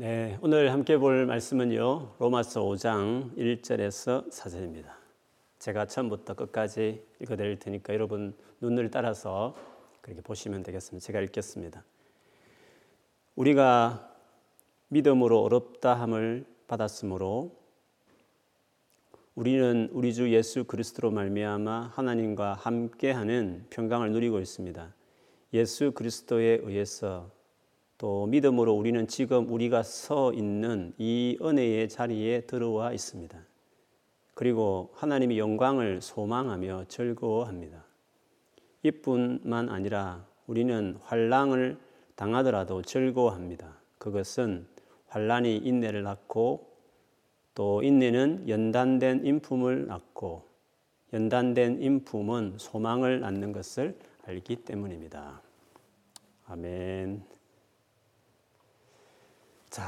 네, 0.00 0.38
오늘 0.42 0.70
함께 0.70 0.96
볼 0.96 1.26
말씀은요. 1.26 2.14
로마서 2.20 2.62
5장 2.62 3.36
1절에서 3.36 4.30
4절입니다. 4.30 4.92
제가 5.58 5.86
처음부터 5.86 6.34
끝까지 6.34 7.04
읽어 7.20 7.34
드릴 7.34 7.58
테니까 7.58 7.94
여러분 7.94 8.32
눈을 8.60 8.92
따라서 8.92 9.56
그렇게 10.00 10.22
보시면 10.22 10.62
되겠습니다. 10.62 11.04
제가 11.04 11.20
읽겠습니다. 11.22 11.82
우리가 13.34 14.14
믿음으로 14.86 15.42
어렵다 15.42 15.94
함을 15.94 16.44
받았으므로 16.68 17.56
우리는 19.34 19.88
우리 19.90 20.14
주 20.14 20.32
예수 20.32 20.62
그리스도로 20.62 21.10
말미암아 21.10 21.94
하나님과 21.96 22.54
함께하는 22.54 23.66
평강을 23.70 24.12
누리고 24.12 24.38
있습니다. 24.38 24.94
예수 25.54 25.90
그리스도에 25.90 26.60
의해서 26.62 27.36
또 27.98 28.26
믿음으로 28.26 28.72
우리는 28.74 29.08
지금 29.08 29.52
우리가 29.52 29.82
서 29.82 30.32
있는 30.32 30.94
이 30.98 31.36
은혜의 31.42 31.88
자리에 31.88 32.42
들어와 32.42 32.92
있습니다. 32.92 33.36
그리고 34.34 34.90
하나님의 34.94 35.36
영광을 35.38 36.00
소망하며 36.00 36.84
즐거워합니다. 36.86 37.84
이뿐만 38.84 39.68
아니라 39.68 40.24
우리는 40.46 40.96
환란을 41.02 41.76
당하더라도 42.14 42.82
즐거워합니다. 42.82 43.76
그것은 43.98 44.66
환란이 45.08 45.56
인내를 45.56 46.04
낳고 46.04 46.68
또 47.54 47.82
인내는 47.82 48.48
연단된 48.48 49.26
인품을 49.26 49.88
낳고 49.88 50.46
연단된 51.12 51.82
인품은 51.82 52.54
소망을 52.58 53.18
낳는 53.20 53.50
것을 53.52 53.98
알기 54.24 54.56
때문입니다. 54.56 55.42
아멘. 56.46 57.37
자, 59.70 59.84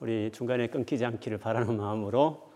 우리 0.00 0.30
중간에 0.32 0.66
끊기지 0.66 1.04
않기를 1.04 1.38
바라는 1.38 1.76
마음으로 1.76 2.50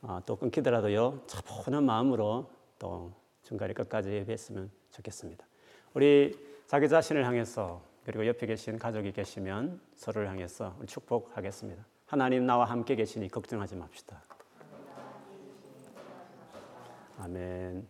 어, 0.00 0.20
또 0.24 0.36
끊기더라도요 0.36 1.22
차분한 1.26 1.84
마음으로 1.84 2.50
또 2.78 3.12
중간에 3.42 3.74
끝까지 3.74 4.10
예배했으면 4.10 4.70
좋겠습니다. 4.90 5.44
우리 5.94 6.38
자기 6.66 6.88
자신을 6.88 7.26
향해서 7.26 7.82
그리고 8.04 8.26
옆에 8.26 8.46
계신 8.46 8.78
가족이 8.78 9.12
계시면 9.12 9.80
서로를 9.94 10.28
향해서 10.28 10.76
축복하겠습니다. 10.86 11.84
하나님 12.06 12.46
나와 12.46 12.64
함께 12.64 12.96
계시니 12.96 13.28
걱정하지 13.28 13.76
맙시다. 13.76 14.22
아멘. 17.18 17.86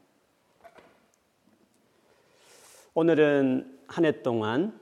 오늘은 2.94 3.80
한 3.86 4.04
해 4.04 4.22
동안 4.22 4.81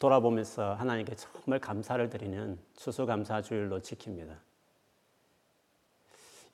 돌아보면서 0.00 0.74
하나님께 0.74 1.14
정말 1.14 1.60
감사를 1.60 2.08
드리는 2.08 2.58
추수감사주일로 2.74 3.80
지킵니다. 3.80 4.34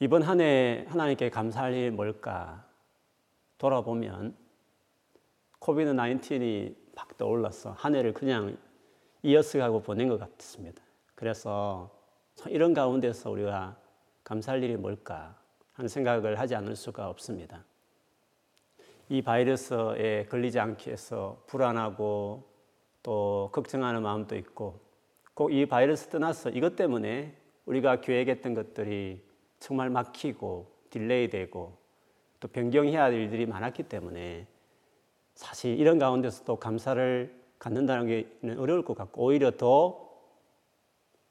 이번 0.00 0.22
한 0.22 0.40
해 0.40 0.84
하나님께 0.88 1.30
감사할 1.30 1.72
일이 1.72 1.90
뭘까 1.90 2.66
돌아보면 3.56 4.36
코비드 5.60 5.92
19이 5.92 6.74
막 6.96 7.16
떠올라서 7.16 7.70
한 7.70 7.94
해를 7.94 8.12
그냥 8.12 8.58
이어서가고 9.22 9.80
보낸 9.80 10.08
것 10.08 10.18
같습니다. 10.18 10.82
그래서 11.14 11.96
이런 12.48 12.74
가운데서 12.74 13.30
우리가 13.30 13.76
감사할 14.24 14.62
일이 14.64 14.76
뭘까 14.76 15.40
하는 15.74 15.88
생각을 15.88 16.40
하지 16.40 16.56
않을 16.56 16.74
수가 16.74 17.08
없습니다. 17.08 17.64
이 19.08 19.22
바이러스에 19.22 20.26
걸리지 20.28 20.58
않기 20.58 20.88
위해서 20.88 21.40
불안하고 21.46 22.55
또 23.06 23.50
걱정하는 23.52 24.02
마음도 24.02 24.36
있고 24.36 24.80
꼭 25.34 25.52
이 25.52 25.64
바이러스 25.66 26.08
떠나서 26.08 26.50
이것 26.50 26.74
때문에 26.74 27.36
우리가 27.66 28.00
계획했던 28.00 28.54
것들이 28.54 29.22
정말 29.60 29.90
막히고 29.90 30.66
delay 30.90 31.28
되고 31.28 31.78
또 32.40 32.48
변경해야 32.48 33.04
할 33.04 33.14
일들이 33.14 33.46
많았기 33.46 33.84
때문에 33.84 34.48
사실 35.34 35.78
이런 35.78 36.00
가운데서도 36.00 36.56
감사를 36.56 37.32
갖는다는 37.60 38.06
게 38.06 38.28
어려울 38.58 38.84
것 38.84 38.96
같고 38.96 39.22
오히려 39.22 39.52
더 39.52 40.04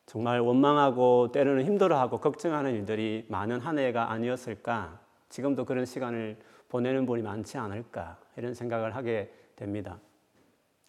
정말 0.06 0.40
원망하고 0.40 1.31
때로는 1.34 1.66
힘들어하고 1.66 2.19
걱정하는 2.19 2.74
일들이 2.74 3.25
많은 3.28 3.59
한 3.59 3.80
해가 3.80 4.12
아니었을까 4.12 5.02
지금도 5.28 5.66
그런 5.66 5.85
시간을 5.85 6.38
보내는 6.69 7.06
분이 7.06 7.22
많지 7.22 7.58
않을까 7.58 8.18
이런 8.38 8.53
생각을 8.53 8.96
하게 8.96 9.34
됩니다. 9.58 10.00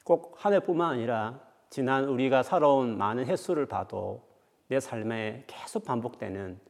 꼭 0.06 0.37
한 0.39 0.55
해뿐만 0.55 0.93
아니라 0.93 1.41
지난 1.69 2.05
우리가 2.05 2.44
살아온 2.44 2.97
많은 2.97 3.27
횟수를 3.27 3.67
봐도 3.67 4.22
내 4.69 4.78
삶에 4.78 5.43
계속 5.49 5.84
반복되는 5.84 6.61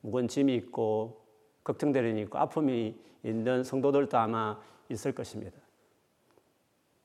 무거운 0.00 0.28
짐이 0.28 0.54
있고 0.54 1.20
걱정되는 1.64 2.16
있고 2.18 2.38
아픔이 2.38 2.96
있는 3.24 3.64
성도들도 3.64 4.16
아마 4.16 4.60
있을 4.88 5.12
것입니다. 5.12 5.58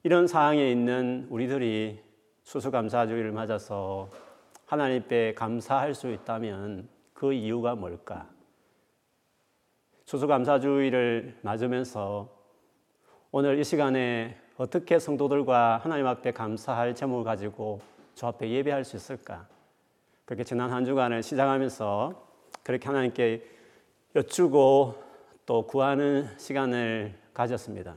이런 0.03 0.27
상황에 0.27 0.71
있는 0.71 1.25
우리들이 1.31 2.03
수수감사주의를 2.43 3.31
맞아서 3.31 4.09
하나님께 4.67 5.33
감사할 5.33 5.95
수 5.95 6.11
있다면 6.11 6.87
그 7.13 7.33
이유가 7.33 7.73
뭘까? 7.73 8.29
수수감사주의를 10.05 11.39
맞으면서 11.41 12.29
오늘 13.31 13.57
이 13.57 13.63
시간에 13.63 14.39
어떻게 14.59 14.99
성도들과 14.99 15.77
하나님 15.77 16.05
앞에 16.05 16.33
감사할 16.33 16.93
제목을 16.93 17.23
가지고 17.23 17.79
저 18.13 18.27
앞에 18.27 18.49
예배할 18.49 18.83
수 18.83 18.97
있을까? 18.97 19.47
그렇게 20.25 20.43
지난 20.43 20.69
한 20.69 20.83
주간을 20.83 21.23
시작하면서 21.23 22.27
그렇게 22.61 22.85
하나님께 22.85 23.41
여쭈고 24.17 25.01
또 25.45 25.65
구하는 25.65 26.27
시간을 26.37 27.17
가졌습니다. 27.33 27.95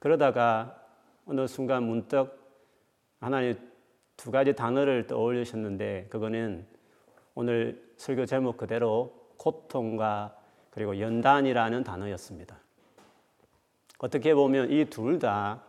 그러다가 0.00 0.78
어느 1.24 1.46
순간 1.46 1.84
문득 1.84 2.38
하나님 3.18 3.58
두 4.18 4.30
가지 4.30 4.52
단어를 4.52 5.06
떠올리셨는데 5.06 6.08
그거는 6.10 6.66
오늘 7.34 7.82
설교 7.96 8.26
제목 8.26 8.58
그대로 8.58 9.14
고통과 9.38 10.36
그리고 10.68 11.00
연단이라는 11.00 11.84
단어였습니다. 11.84 12.61
어떻게 14.02 14.34
보면 14.34 14.70
이 14.70 14.84
둘 14.86 15.18
다 15.18 15.62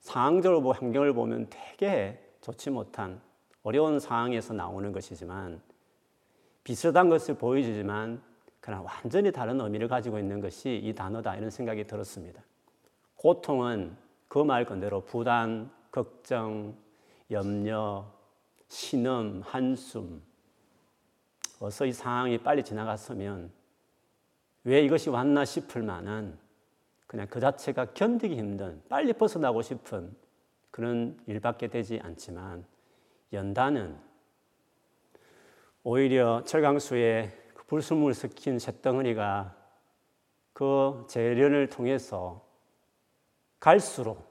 상황적으로 0.00 0.72
환경을 0.72 1.14
보면 1.14 1.48
되게 1.48 2.20
좋지 2.42 2.70
못한 2.70 3.20
어려운 3.62 3.98
상황에서 3.98 4.52
나오는 4.52 4.92
것이지만 4.92 5.60
비슷한 6.64 7.08
것을 7.08 7.34
보여주지만 7.36 8.20
그러나 8.60 8.82
완전히 8.82 9.32
다른 9.32 9.60
의미를 9.60 9.88
가지고 9.88 10.18
있는 10.18 10.40
것이 10.40 10.80
이 10.84 10.94
단어다 10.94 11.36
이런 11.36 11.50
생각이 11.50 11.86
들었습니다. 11.86 12.42
고통은 13.16 13.96
그 14.28 14.40
말 14.44 14.64
그대로 14.64 15.00
부담, 15.04 15.70
걱정, 15.90 16.74
염려, 17.30 18.04
신음, 18.68 19.42
한숨. 19.44 20.22
어서 21.60 21.86
이 21.86 21.92
상황이 21.92 22.38
빨리 22.38 22.62
지나갔으면 22.64 23.50
왜 24.64 24.82
이것이 24.84 25.10
왔나 25.10 25.44
싶을 25.44 25.82
만한 25.82 26.38
그냥 27.12 27.26
그 27.28 27.40
자체가 27.40 27.92
견디기 27.92 28.38
힘든 28.38 28.82
빨리 28.88 29.12
벗어나고 29.12 29.60
싶은 29.60 30.16
그런 30.70 31.22
일밖에 31.26 31.68
되지 31.68 32.00
않지만 32.02 32.64
연단은 33.34 33.98
오히려 35.82 36.42
철강수에 36.44 37.50
그 37.52 37.66
불순물 37.66 38.14
섞인 38.14 38.58
쇳덩어리가 38.58 39.54
그 40.54 41.04
재련을 41.06 41.68
통해서 41.68 42.46
갈수록 43.60 44.26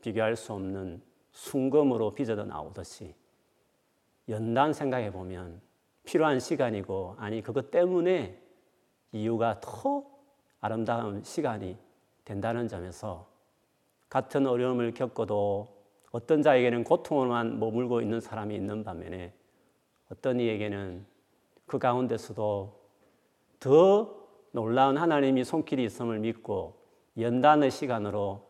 비교할 0.00 0.36
수 0.36 0.52
없는 0.52 1.02
순금으로 1.32 2.14
빚어져 2.14 2.44
나오듯이 2.44 3.16
연단 4.28 4.72
생각해 4.72 5.10
보면 5.10 5.60
필요한 6.04 6.38
시간이고 6.38 7.16
아니 7.18 7.42
그것 7.42 7.72
때문에 7.72 8.40
이유가 9.10 9.58
더 9.60 10.04
아름다운 10.60 11.24
시간이 11.24 11.90
된다는 12.24 12.68
점에서 12.68 13.26
같은 14.08 14.46
어려움을 14.46 14.92
겪어도 14.94 15.68
어떤 16.10 16.42
자에게는 16.42 16.84
고통으로만 16.84 17.58
머물고 17.58 18.00
있는 18.00 18.20
사람이 18.20 18.54
있는 18.54 18.84
반면에 18.84 19.32
어떤 20.10 20.38
이에게는 20.38 21.06
그 21.66 21.78
가운데서도 21.78 22.80
더 23.58 24.22
놀라운 24.50 24.98
하나님이 24.98 25.44
손길이 25.44 25.84
있음을 25.84 26.18
믿고 26.18 26.76
연단의 27.18 27.70
시간으로 27.70 28.46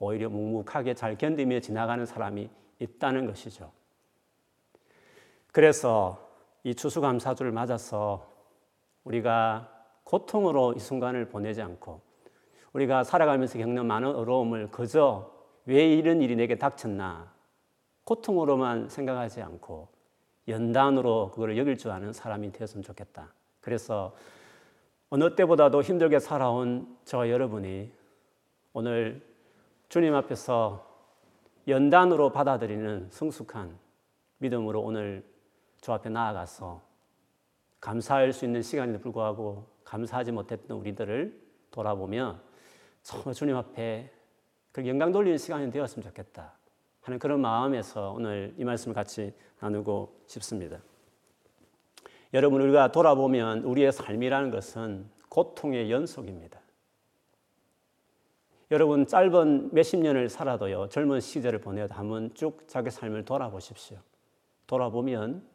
오히려 0.00 0.28
묵묵하게 0.28 0.94
잘 0.94 1.16
견디며 1.16 1.60
지나가는 1.60 2.04
사람이 2.04 2.50
있다는 2.80 3.26
것이죠. 3.26 3.70
그래서 5.52 6.28
이 6.64 6.74
추수감사주를 6.74 7.52
맞아서 7.52 8.26
우리가 9.04 9.70
고통으로 10.02 10.72
이 10.72 10.80
순간을 10.80 11.28
보내지 11.28 11.62
않고 11.62 12.00
우리가 12.74 13.04
살아가면서 13.04 13.58
겪는 13.58 13.86
많은 13.86 14.14
어려움을 14.14 14.70
그저 14.70 15.32
왜 15.64 15.94
이런 15.94 16.20
일이 16.20 16.36
내게 16.36 16.56
닥쳤나 16.58 17.32
고통으로만 18.04 18.88
생각하지 18.88 19.40
않고 19.42 19.88
연단으로 20.48 21.30
그걸 21.30 21.56
여길 21.56 21.78
줄 21.78 21.90
아는 21.90 22.12
사람이 22.12 22.52
되었으면 22.52 22.82
좋겠다. 22.82 23.32
그래서 23.60 24.14
어느 25.08 25.34
때보다도 25.34 25.82
힘들게 25.82 26.18
살아온 26.18 26.98
저와 27.04 27.30
여러분이 27.30 27.90
오늘 28.72 29.22
주님 29.88 30.14
앞에서 30.14 30.84
연단으로 31.68 32.30
받아들이는 32.32 33.08
성숙한 33.10 33.78
믿음으로 34.38 34.82
오늘 34.82 35.24
주 35.80 35.92
앞에 35.92 36.10
나아가서 36.10 36.82
감사할 37.80 38.32
수 38.32 38.44
있는 38.44 38.62
시간에도 38.62 38.98
불구하고 38.98 39.66
감사하지 39.84 40.32
못했던 40.32 40.76
우리들을 40.78 41.40
돌아보며 41.70 42.40
주님 43.34 43.56
앞에 43.56 44.10
그 44.72 44.86
영광 44.88 45.12
돌리는 45.12 45.38
시간이 45.38 45.70
되었으면 45.70 46.02
좋겠다 46.02 46.54
하는 47.02 47.18
그런 47.18 47.40
마음에서 47.40 48.12
오늘 48.12 48.54
이 48.56 48.64
말씀을 48.64 48.94
같이 48.94 49.34
나누고 49.60 50.24
싶습니다. 50.26 50.80
여러분 52.32 52.60
우리가 52.62 52.90
돌아보면 52.90 53.62
우리의 53.64 53.92
삶이라는 53.92 54.50
것은 54.50 55.08
고통의 55.28 55.90
연속입니다. 55.90 56.60
여러분 58.70 59.06
짧은 59.06 59.74
몇십 59.74 60.00
년을 60.00 60.30
살아도요 60.30 60.88
젊은 60.88 61.20
시절을 61.20 61.60
보내도 61.60 61.94
한번 61.94 62.32
쭉 62.34 62.66
자기 62.66 62.90
삶을 62.90 63.24
돌아보십시오. 63.24 63.98
돌아보면 64.66 65.46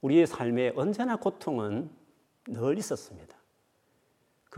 우리의 0.00 0.26
삶에 0.26 0.72
언제나 0.76 1.16
고통은 1.16 1.90
늘 2.46 2.78
있었습니다. 2.78 3.37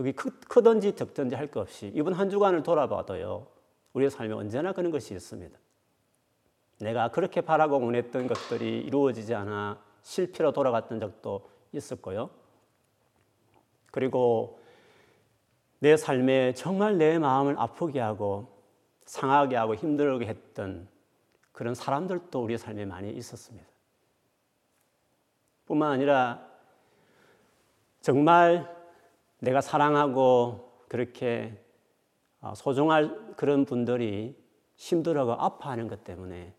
그게 0.00 0.12
크, 0.12 0.62
든지 0.62 0.94
적든지 0.94 1.34
할 1.34 1.50
것 1.50 1.60
없이 1.60 1.92
이번 1.94 2.14
한 2.14 2.30
주간을 2.30 2.62
돌아봐도요 2.62 3.46
우리의 3.92 4.10
삶에 4.10 4.32
언제나 4.32 4.72
그런 4.72 4.90
것이 4.90 5.12
있습니다. 5.12 5.58
내가 6.78 7.10
그렇게 7.10 7.42
바라고 7.42 7.78
원했던 7.78 8.26
것들이 8.26 8.80
이루어지지 8.80 9.34
않아 9.34 9.78
실패로 10.02 10.52
돌아갔던 10.52 11.00
적도 11.00 11.50
있었고요. 11.72 12.30
그리고 13.90 14.60
내 15.80 15.98
삶에 15.98 16.54
정말 16.54 16.96
내 16.96 17.18
마음을 17.18 17.56
아프게 17.58 18.00
하고 18.00 18.48
상하게 19.04 19.56
하고 19.56 19.74
힘들게 19.74 20.24
했던 20.26 20.88
그런 21.52 21.74
사람들도 21.74 22.42
우리 22.42 22.56
삶에 22.56 22.86
많이 22.86 23.10
있었습니다. 23.10 23.68
뿐만 25.66 25.92
아니라 25.92 26.48
정말 28.00 28.79
내가 29.40 29.60
사랑하고 29.60 30.84
그렇게 30.88 31.62
어, 32.40 32.54
소중할 32.54 33.34
그런 33.36 33.64
분들이 33.64 34.36
힘들어하고 34.76 35.32
아파하는 35.32 35.88
것 35.88 36.04
때문에 36.04 36.54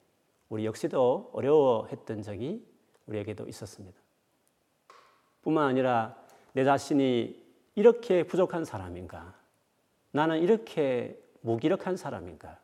우리 0.49 0.65
역시도 0.65 1.31
어려워했던 1.33 2.21
적이 2.21 2.65
우리에게도 3.07 3.47
있었습니다. 3.47 3.99
뿐만 5.41 5.67
아니라 5.67 6.15
내 6.53 6.63
자신이 6.63 7.41
이렇게 7.75 8.23
부족한 8.23 8.65
사람인가? 8.65 9.33
나는 10.11 10.39
이렇게 10.39 11.19
무기력한 11.41 11.97
사람인가? 11.97 12.59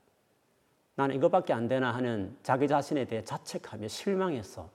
나는 0.96 1.16
이것밖에 1.16 1.54
안 1.54 1.68
되나 1.68 1.94
하는 1.94 2.38
자기 2.44 2.68
자신에 2.68 3.06
대해 3.06 3.24
자책하며 3.24 3.88
실망해서 3.88 4.70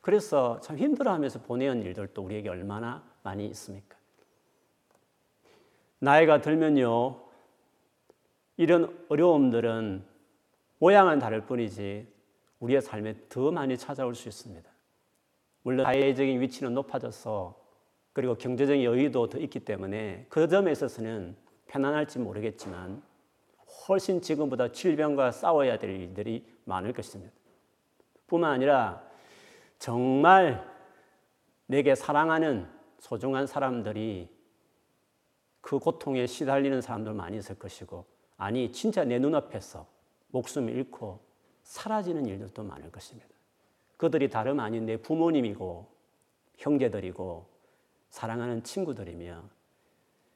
그래서 0.00 0.58
참 0.60 0.78
힘들어하면서 0.78 1.42
보내는 1.42 1.82
일들도 1.82 2.22
우리에게 2.22 2.48
얼마나 2.48 3.04
많이 3.22 3.46
있습니까? 3.48 3.99
나이가 6.00 6.40
들면요, 6.40 7.20
이런 8.56 9.04
어려움들은 9.08 10.04
모양은 10.78 11.18
다를 11.18 11.46
뿐이지 11.46 12.06
우리의 12.58 12.82
삶에 12.82 13.14
더 13.28 13.50
많이 13.50 13.76
찾아올 13.76 14.14
수 14.14 14.28
있습니다. 14.28 14.68
물론 15.62 15.84
사회적인 15.84 16.40
위치는 16.40 16.74
높아져서 16.74 17.58
그리고 18.12 18.34
경제적인 18.34 18.82
여유도 18.82 19.28
더 19.28 19.38
있기 19.38 19.60
때문에 19.60 20.26
그 20.28 20.48
점에 20.48 20.72
있어서는 20.72 21.36
편안할지 21.68 22.18
모르겠지만 22.18 23.02
훨씬 23.88 24.20
지금보다 24.20 24.72
질병과 24.72 25.32
싸워야 25.32 25.78
될 25.78 25.90
일들이 25.90 26.44
많을 26.64 26.92
것입니다. 26.92 27.32
뿐만 28.26 28.52
아니라 28.52 29.02
정말 29.78 30.66
내게 31.66 31.94
사랑하는 31.94 32.68
소중한 32.98 33.46
사람들이 33.46 34.28
그 35.60 35.78
고통에 35.78 36.26
시달리는 36.26 36.80
사람들 36.80 37.12
많이 37.14 37.38
있을 37.38 37.58
것이고 37.58 38.04
아니 38.36 38.72
진짜 38.72 39.04
내 39.04 39.18
눈앞에서 39.18 39.86
목숨을 40.28 40.74
잃고 40.74 41.20
사라지는 41.62 42.26
일들도 42.26 42.62
많을 42.62 42.90
것입니다. 42.90 43.28
그들이 43.96 44.30
다름 44.30 44.60
아닌 44.60 44.86
내 44.86 44.96
부모님이고 44.96 45.86
형제들이고 46.56 47.46
사랑하는 48.08 48.62
친구들이며 48.62 49.42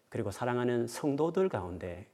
그리고 0.08 0.30
사랑하는 0.30 0.86
성도들 0.86 1.48
가운데 1.48 2.06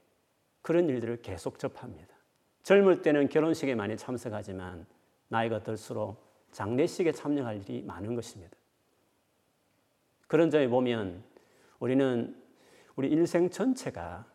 그런 0.61 0.89
일들을 0.89 1.21
계속 1.21 1.59
접합니다. 1.59 2.15
젊을 2.63 3.01
때는 3.01 3.29
결혼식에 3.29 3.75
많이 3.75 3.97
참석하지만 3.97 4.85
나이가 5.27 5.61
들수록 5.63 6.23
장례식에 6.51 7.11
참여할 7.11 7.61
일이 7.61 7.81
많은 7.81 8.15
것입니다. 8.15 8.55
그런 10.27 10.49
점에 10.49 10.67
보면 10.67 11.23
우리는 11.79 12.40
우리 13.01 13.09
인생 13.09 13.49
전체가 13.49 14.27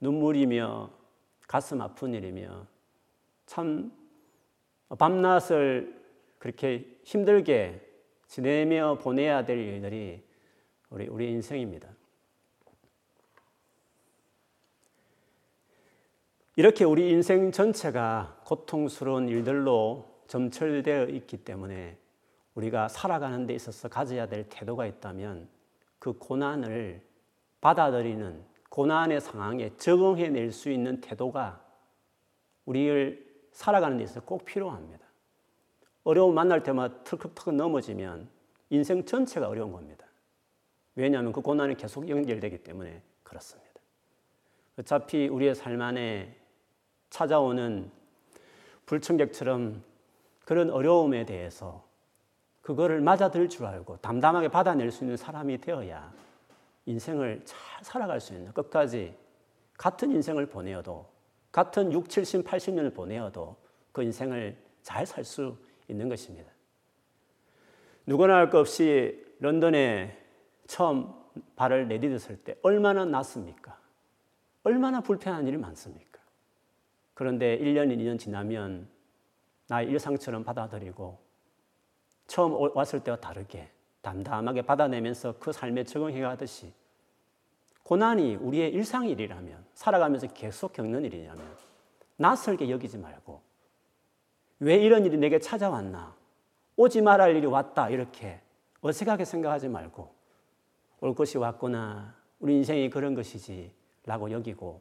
눈물이며 0.00 0.90
가슴 1.46 1.82
아픈 1.82 2.14
일이며 2.14 2.66
참 3.44 3.92
밤낮을 4.98 6.02
그렇게 6.38 6.98
힘들게 7.04 7.86
지내며 8.26 8.96
보내야 9.02 9.44
될 9.44 9.58
일들이 9.58 10.24
우리, 10.88 11.06
우리 11.06 11.30
인생입니다. 11.32 11.90
이렇게 16.56 16.84
우리 16.86 17.10
인생 17.10 17.52
전체가 17.52 18.40
고통스러운 18.46 19.28
일들로 19.28 20.22
점철되어 20.28 21.08
있기 21.08 21.44
때문에 21.44 21.98
우리가 22.54 22.88
살아가는 22.88 23.44
데 23.44 23.52
있어서 23.52 23.90
가져야 23.90 24.26
될 24.28 24.48
태도가 24.48 24.86
있다면 24.86 25.46
그 25.98 26.14
고난을 26.14 27.06
받아들이는 27.60 28.44
고난의 28.70 29.20
상황에 29.20 29.74
적응해낼 29.76 30.52
수 30.52 30.70
있는 30.70 31.00
태도가 31.00 31.64
우리를 32.64 33.26
살아가는 33.52 33.96
데 33.96 34.04
있어서 34.04 34.20
꼭 34.20 34.44
필요합니다. 34.44 35.06
어려움 36.04 36.34
만날 36.34 36.62
때마다 36.62 37.02
털컥털컥 37.04 37.54
넘어지면 37.54 38.28
인생 38.70 39.04
전체가 39.04 39.48
어려운 39.48 39.72
겁니다. 39.72 40.06
왜냐하면 40.94 41.32
그 41.32 41.40
고난이 41.40 41.76
계속 41.76 42.08
연결되기 42.08 42.58
때문에 42.58 43.02
그렇습니다. 43.22 43.68
어차피 44.78 45.28
우리의 45.28 45.54
삶 45.54 45.80
안에 45.80 46.36
찾아오는 47.10 47.90
불청객처럼 48.86 49.82
그런 50.44 50.70
어려움에 50.70 51.26
대해서 51.26 51.86
그거를 52.62 53.00
맞아들 53.00 53.48
줄 53.48 53.66
알고 53.66 53.98
담담하게 53.98 54.48
받아낼 54.48 54.90
수 54.90 55.04
있는 55.04 55.16
사람이 55.16 55.58
되어야 55.58 56.12
인생을 56.88 57.42
잘 57.44 57.58
살아갈 57.84 58.20
수 58.20 58.32
있는 58.32 58.52
끝까지 58.52 59.14
같은 59.76 60.10
인생을 60.10 60.46
보내어도 60.46 61.06
같은 61.52 61.92
6, 61.92 62.08
70, 62.08 62.44
80년을 62.44 62.94
보내어도 62.94 63.56
그 63.92 64.02
인생을 64.02 64.56
잘 64.82 65.04
살 65.06 65.22
수 65.24 65.56
있는 65.88 66.08
것입니다. 66.08 66.50
누구나 68.06 68.36
할 68.36 68.50
것 68.50 68.58
없이 68.58 69.24
런던에 69.40 70.16
처음 70.66 71.14
발을 71.56 71.88
내디뎠을 71.88 72.42
때 72.44 72.56
얼마나 72.62 73.04
낫습니까? 73.04 73.78
얼마나 74.64 75.00
불편한 75.00 75.46
일이 75.46 75.56
많습니까? 75.56 76.18
그런데 77.14 77.58
1년, 77.58 77.94
2년 77.94 78.18
지나면 78.18 78.88
나의 79.68 79.88
일상처럼 79.88 80.44
받아들이고 80.44 81.18
처음 82.26 82.76
왔을 82.76 83.00
때와 83.00 83.18
다르게 83.18 83.70
담담하게 84.02 84.62
받아내면서 84.62 85.34
그 85.38 85.52
삶에 85.52 85.84
적응해 85.84 86.20
가듯이 86.20 86.72
고난이 87.82 88.36
우리의 88.36 88.70
일상 88.72 89.08
일이라면 89.08 89.64
살아가면서 89.74 90.28
계속 90.28 90.72
겪는 90.72 91.04
일이냐면 91.04 91.56
낯설게 92.16 92.70
여기지 92.70 92.98
말고 92.98 93.40
왜 94.60 94.76
이런 94.76 95.04
일이 95.04 95.16
내게 95.16 95.38
찾아왔나? 95.38 96.16
오지 96.76 97.02
말할 97.02 97.36
일이 97.36 97.46
왔다. 97.46 97.88
이렇게 97.90 98.40
어색하게 98.80 99.24
생각하지 99.24 99.68
말고 99.68 100.12
올 101.00 101.14
것이 101.14 101.38
왔구나. 101.38 102.14
우리 102.40 102.54
인생이 102.56 102.90
그런 102.90 103.14
것이지. 103.14 103.72
라고 104.04 104.30
여기고 104.30 104.80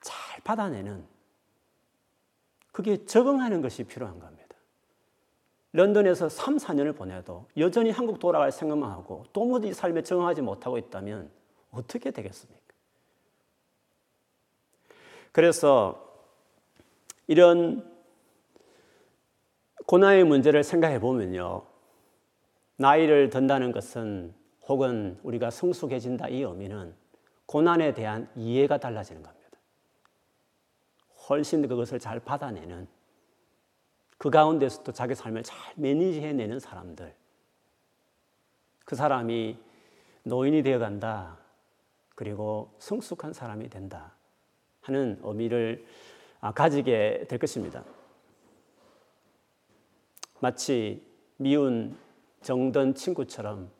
잘 0.00 0.42
받아내는 0.42 1.06
그게 2.70 3.04
적응하는 3.04 3.62
것이 3.62 3.84
필요한 3.84 4.18
겁니다. 4.18 4.41
런던에서 5.72 6.28
3, 6.28 6.58
4년을 6.58 6.94
보내도 6.94 7.46
여전히 7.56 7.90
한국 7.90 8.18
돌아갈 8.18 8.52
생각만 8.52 8.90
하고 8.90 9.24
도무지 9.32 9.72
삶에 9.72 10.02
적응하지 10.02 10.42
못하고 10.42 10.76
있다면 10.76 11.30
어떻게 11.70 12.10
되겠습니까? 12.10 12.60
그래서 15.32 16.12
이런 17.26 17.90
고난의 19.86 20.24
문제를 20.24 20.62
생각해 20.62 21.00
보면요. 21.00 21.62
나이를 22.76 23.30
든다는 23.30 23.72
것은 23.72 24.34
혹은 24.68 25.18
우리가 25.22 25.50
성숙해진다 25.50 26.28
이 26.28 26.42
의미는 26.42 26.94
고난에 27.46 27.94
대한 27.94 28.28
이해가 28.36 28.78
달라지는 28.78 29.22
겁니다. 29.22 29.42
훨씬 31.28 31.66
그것을 31.66 31.98
잘 31.98 32.20
받아내는 32.20 32.86
그 34.22 34.30
가운데서도 34.30 34.92
자기 34.92 35.16
삶을 35.16 35.42
잘 35.42 35.58
매니지해내는 35.74 36.60
사람들. 36.60 37.12
그 38.84 38.94
사람이 38.94 39.58
노인이 40.22 40.62
되어 40.62 40.78
간다. 40.78 41.38
그리고 42.14 42.72
성숙한 42.78 43.32
사람이 43.32 43.68
된다. 43.68 44.12
하는 44.82 45.18
의미를 45.24 45.84
아, 46.40 46.52
가지게 46.52 47.24
될 47.28 47.40
것입니다. 47.40 47.82
마치 50.38 51.04
미운 51.36 51.98
정든 52.42 52.94
친구처럼 52.94 53.72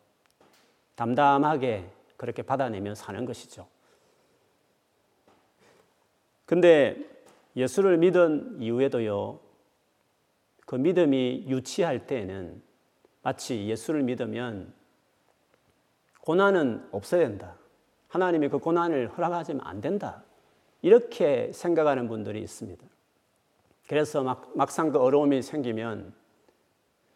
담담하게 0.96 1.88
그렇게 2.16 2.42
받아내며 2.42 2.96
사는 2.96 3.24
것이죠. 3.24 3.68
근데 6.46 6.96
예수를 7.54 7.96
믿은 7.98 8.60
이후에도요, 8.60 9.51
그 10.72 10.76
믿음이 10.76 11.44
유치할 11.48 12.06
때는 12.06 12.62
마치 13.20 13.66
예수를 13.66 14.04
믿으면 14.04 14.72
고난은 16.22 16.88
없어야 16.92 17.28
된다. 17.28 17.56
하나님이 18.08 18.48
그 18.48 18.58
고난을 18.58 19.08
허락하지면 19.08 19.66
안 19.66 19.82
된다. 19.82 20.24
이렇게 20.80 21.52
생각하는 21.52 22.08
분들이 22.08 22.40
있습니다. 22.40 22.86
그래서 23.86 24.22
막, 24.22 24.50
막상 24.56 24.90
그 24.90 24.98
어려움이 24.98 25.42
생기면 25.42 26.14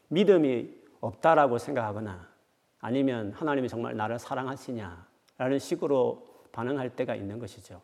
믿음이 0.09 0.69
없다라고 1.01 1.57
생각하거나 1.57 2.29
아니면 2.81 3.33
하나님이 3.33 3.71
정말 3.71 3.97
나를 3.97 4.19
사랑하시냐라는 4.19 5.59
식으로 5.59 6.27
반응할 6.53 6.95
때가 6.95 7.15
있는 7.15 7.39
것이죠. 7.39 7.81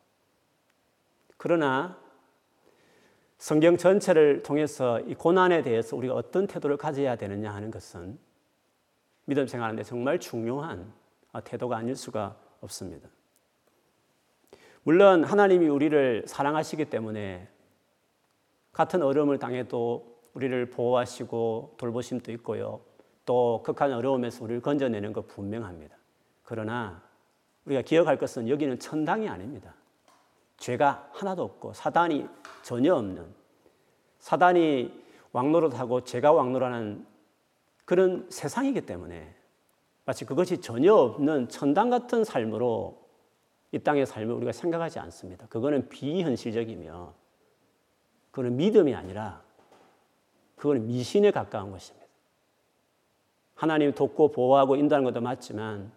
그러나 1.39 1.99
성경 3.43 3.77
전체를 3.77 4.45
통해서 4.45 5.01
이 5.01 5.17
고난에 5.17 5.63
대해서 5.63 5.97
우리가 5.97 6.15
어떤 6.15 6.47
태도를 6.47 6.77
가져야 6.77 7.17
되느냐 7.17 7.53
하는 7.53 7.73
것은 7.73 8.17
믿음 9.25 9.49
생활하는데 9.49 9.83
정말 9.83 10.21
중요한 10.21 10.93
태도가 11.43 11.77
아닐 11.77 11.97
수가 11.97 12.37
없습니다. 12.61 13.09
물론 14.85 15.25
하나님이 15.25 15.67
우리를 15.67 16.23
사랑하시기 16.25 16.85
때문에 16.85 17.49
같은 18.71 19.03
어려움을 19.03 19.41
당해도 19.41 20.21
우리를 20.35 20.71
보호하시고 20.71 21.75
돌보심도 21.79 22.31
있고요. 22.35 22.81
또 23.27 23.65
극한 23.65 23.93
어려움에서 23.93 24.45
우리를 24.45 24.63
건져내는 24.63 25.13
것 25.13 25.27
분명합니다. 25.27 25.97
그러나 26.45 27.03
우리가 27.65 27.83
기억할 27.83 28.19
것은 28.19 28.49
여기는 28.49 28.79
천당이 28.79 29.29
아닙니다. 29.29 29.75
죄가 30.63 31.09
하나도 31.13 31.43
없고 31.43 31.73
사단이 31.75 32.25
전혀 32.63 32.95
없는 32.95 33.27
사단이 34.21 35.03
왕노릇하고 35.33 36.05
죄가 36.05 36.31
왕노릇하는 36.31 37.05
그런 37.85 38.29
세상이기 38.31 38.83
때문에 38.83 39.35
마치 40.05 40.25
그것이 40.25 40.61
전혀 40.61 40.95
없는 40.95 41.49
천당 41.49 41.91
같은 41.91 42.23
삶으로 42.23 43.03
이 43.73 43.81
땅의 43.81 44.07
삶을 44.07 44.33
우리가 44.35 44.53
생각하지 44.53 45.01
않습니다. 45.01 45.47
그거는 45.49 45.89
비현실적이며 45.89 47.13
그거는 48.31 48.57
믿음이 48.57 48.95
아니라 48.95 49.43
그거는 50.55 50.87
미신에 50.87 51.33
가까운 51.33 51.73
것입니다. 51.73 52.07
하나님 53.57 53.93
돕고 53.93 54.31
보호하고 54.31 54.77
인도하는 54.77 55.05
것도 55.05 55.21
맞지만 55.21 55.91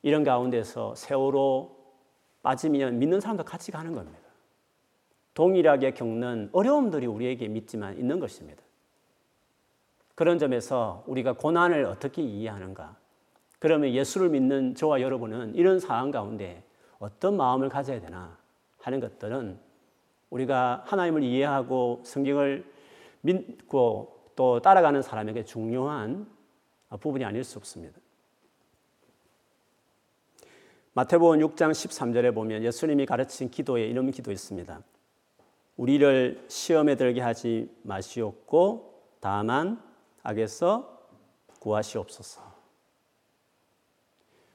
이런 0.00 0.24
가운데서 0.24 0.94
세월호 0.94 1.77
빠지면 2.48 2.98
믿는 2.98 3.20
사람도 3.20 3.44
같이 3.44 3.70
가는 3.70 3.92
겁니다. 3.92 4.18
동일하게 5.34 5.92
겪는 5.92 6.48
어려움들이 6.52 7.04
우리에게 7.06 7.46
믿지만 7.46 7.98
있는 7.98 8.18
것입니다. 8.20 8.62
그런 10.14 10.38
점에서 10.38 11.04
우리가 11.06 11.34
고난을 11.34 11.84
어떻게 11.84 12.22
이해하는가? 12.22 12.96
그러면 13.58 13.90
예수를 13.90 14.30
믿는 14.30 14.74
저와 14.74 15.02
여러분은 15.02 15.56
이런 15.56 15.78
상황 15.78 16.10
가운데 16.10 16.64
어떤 16.98 17.36
마음을 17.36 17.68
가져야 17.68 18.00
되나 18.00 18.38
하는 18.80 19.00
것들은 19.00 19.58
우리가 20.30 20.84
하나님을 20.86 21.22
이해하고 21.22 22.00
성경을 22.02 22.64
믿고 23.20 24.30
또 24.36 24.60
따라가는 24.60 25.02
사람에게 25.02 25.44
중요한 25.44 26.26
부분이 26.98 27.26
아닐 27.26 27.44
수 27.44 27.58
없습니다. 27.58 28.00
마태복음 30.98 31.38
6장 31.38 31.70
13절에 31.70 32.34
보면 32.34 32.64
예수님이 32.64 33.06
가르친 33.06 33.52
기도에 33.52 33.84
이런 33.84 34.10
기도 34.10 34.32
있습니다. 34.32 34.82
우리를 35.76 36.44
시험에 36.48 36.96
들게 36.96 37.20
하지 37.20 37.72
마시옵고 37.84 39.00
다만 39.20 39.80
악에서 40.24 41.06
구하시옵소서. 41.60 42.42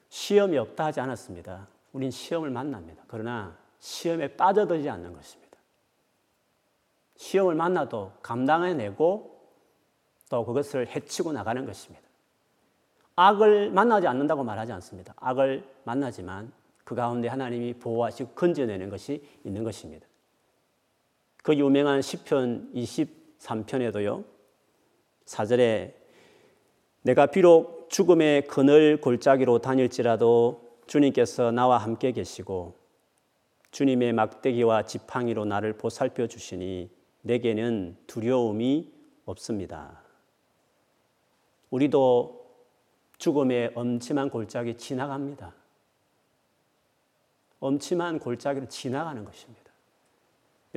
시험이 0.09 0.57
없다 0.57 0.87
하지 0.87 0.99
않았습니다. 0.99 1.69
우린 1.93 2.11
시험을 2.11 2.49
만납니다. 2.49 3.05
그러나 3.07 3.57
시험에 3.79 4.35
빠져들지 4.35 4.89
않는 4.89 5.13
것입니다. 5.13 5.57
시험을 7.15 7.55
만나도 7.55 8.11
감당해내고 8.21 9.39
또 10.29 10.45
그것을 10.45 10.93
해치고 10.93 11.31
나가는 11.31 11.65
것입니다. 11.65 12.05
악을 13.15 13.71
만나지 13.71 14.07
않는다고 14.07 14.43
말하지 14.43 14.71
않습니다. 14.73 15.13
악을 15.17 15.63
만나지만 15.83 16.51
그 16.83 16.95
가운데 16.95 17.27
하나님이 17.27 17.73
보호하시고 17.75 18.31
건져내는 18.31 18.89
것이 18.89 19.23
있는 19.43 19.63
것입니다. 19.63 20.07
그 21.43 21.55
유명한 21.55 22.01
시편 22.01 22.73
23편에도요. 22.73 24.23
4절에 25.25 25.93
내가 27.03 27.27
비록 27.27 27.89
죽음의 27.89 28.47
그늘 28.47 28.99
골짜기로 28.99 29.59
다닐지라도 29.59 30.79
주님께서 30.87 31.51
나와 31.51 31.77
함께 31.77 32.11
계시고 32.11 32.75
주님의 33.71 34.13
막대기와 34.13 34.83
지팡이로 34.83 35.45
나를 35.45 35.73
보살펴 35.73 36.27
주시니 36.27 36.89
내게는 37.21 37.97
두려움이 38.07 38.91
없습니다. 39.25 40.01
우리도 41.69 42.42
죽음의 43.23 43.71
엄침한 43.75 44.29
골짜기 44.29 44.75
지나갑니다. 44.75 45.53
엄침한 47.61 48.19
골짜기를 48.19 48.67
지나가는 48.67 49.23
것입니다. 49.23 49.71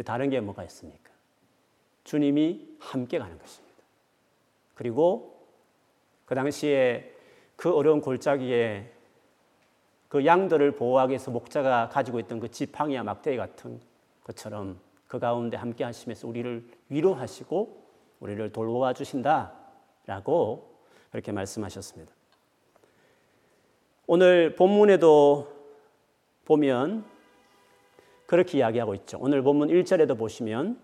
다른 0.05 0.31
게 0.31 0.41
뭐가 0.41 0.63
있습니까? 0.65 1.11
주님이 2.05 2.77
함께 2.79 3.19
가는 3.19 3.37
것입니다. 3.37 3.83
그리고 4.77 5.45
그 6.25 6.37
당시에 6.37 7.13
그 7.57 7.75
어려운 7.75 8.01
골짜기에 8.01 8.93
그 10.09 10.25
양들을 10.25 10.77
보호하기 10.77 11.11
위해서 11.11 11.33
목자가 11.33 11.89
가지고 11.89 12.21
있던 12.21 12.39
그 12.39 12.49
지팡이와 12.49 13.03
막대기 13.03 13.39
같은 13.39 13.81
것처럼 14.23 14.79
그 15.09 15.19
가운데 15.19 15.57
함께 15.57 15.83
하시면서 15.83 16.29
우리를 16.29 16.65
위로하시고 16.91 17.87
우리를 18.21 18.53
돌보아 18.53 18.93
주신다라고 18.93 20.77
그렇게 21.11 21.33
말씀하셨습니다. 21.33 22.16
오늘 24.09 24.55
본문에도 24.55 25.49
보면 26.45 27.05
그렇게 28.27 28.59
이야기하고 28.59 28.95
있죠. 28.95 29.19
오늘 29.21 29.43
본문 29.43 29.69
1절에도 29.69 30.17
보시면 30.17 30.79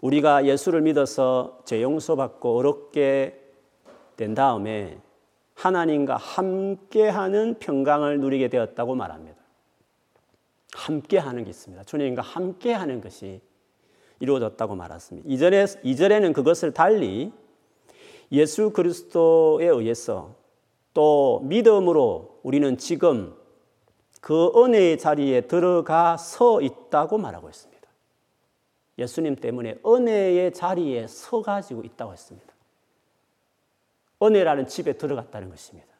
우리가 0.00 0.46
예수를 0.46 0.80
믿어서 0.80 1.60
죄 1.66 1.82
용서받고 1.82 2.56
어렵게 2.56 3.38
된 4.16 4.34
다음에 4.34 4.98
하나님과 5.54 6.16
함께하는 6.16 7.58
평강을 7.58 8.20
누리게 8.20 8.48
되었다고 8.48 8.94
말합니다. 8.94 9.36
함께하는 10.72 11.44
게 11.44 11.50
있습니다. 11.50 11.84
주님과 11.84 12.22
함께하는 12.22 13.02
것이 13.02 13.42
이루어졌다고 14.20 14.74
말했습니다. 14.74 15.28
이전에 15.28 15.66
이전에는 15.82 16.32
그것을 16.32 16.72
달리 16.72 17.30
예수 18.30 18.70
그리스도에 18.70 19.66
의해서 19.66 20.34
또 20.94 21.40
믿음으로 21.44 22.40
우리는 22.42 22.76
지금 22.76 23.36
그 24.20 24.52
은혜의 24.54 24.98
자리에 24.98 25.42
들어가 25.42 26.16
서 26.16 26.60
있다고 26.60 27.18
말하고 27.18 27.48
있습니다. 27.48 27.72
예수님 28.98 29.36
때문에 29.36 29.80
은혜의 29.84 30.52
자리에 30.52 31.06
서 31.08 31.42
가지고 31.42 31.82
있다고 31.82 32.12
했습니다. 32.12 32.52
은혜라는 34.22 34.66
집에 34.68 34.92
들어갔다는 34.92 35.50
것입니다. 35.50 35.92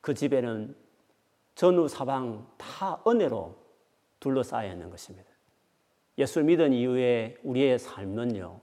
그 0.00 0.14
집에는 0.14 0.74
전후 1.54 1.88
사방 1.88 2.46
다 2.56 3.00
은혜로 3.06 3.54
둘러싸여 4.20 4.72
있는 4.72 4.90
것입니다. 4.90 5.28
예수를 6.18 6.44
믿은 6.46 6.72
이후에 6.72 7.36
우리의 7.44 7.78
삶은요, 7.78 8.60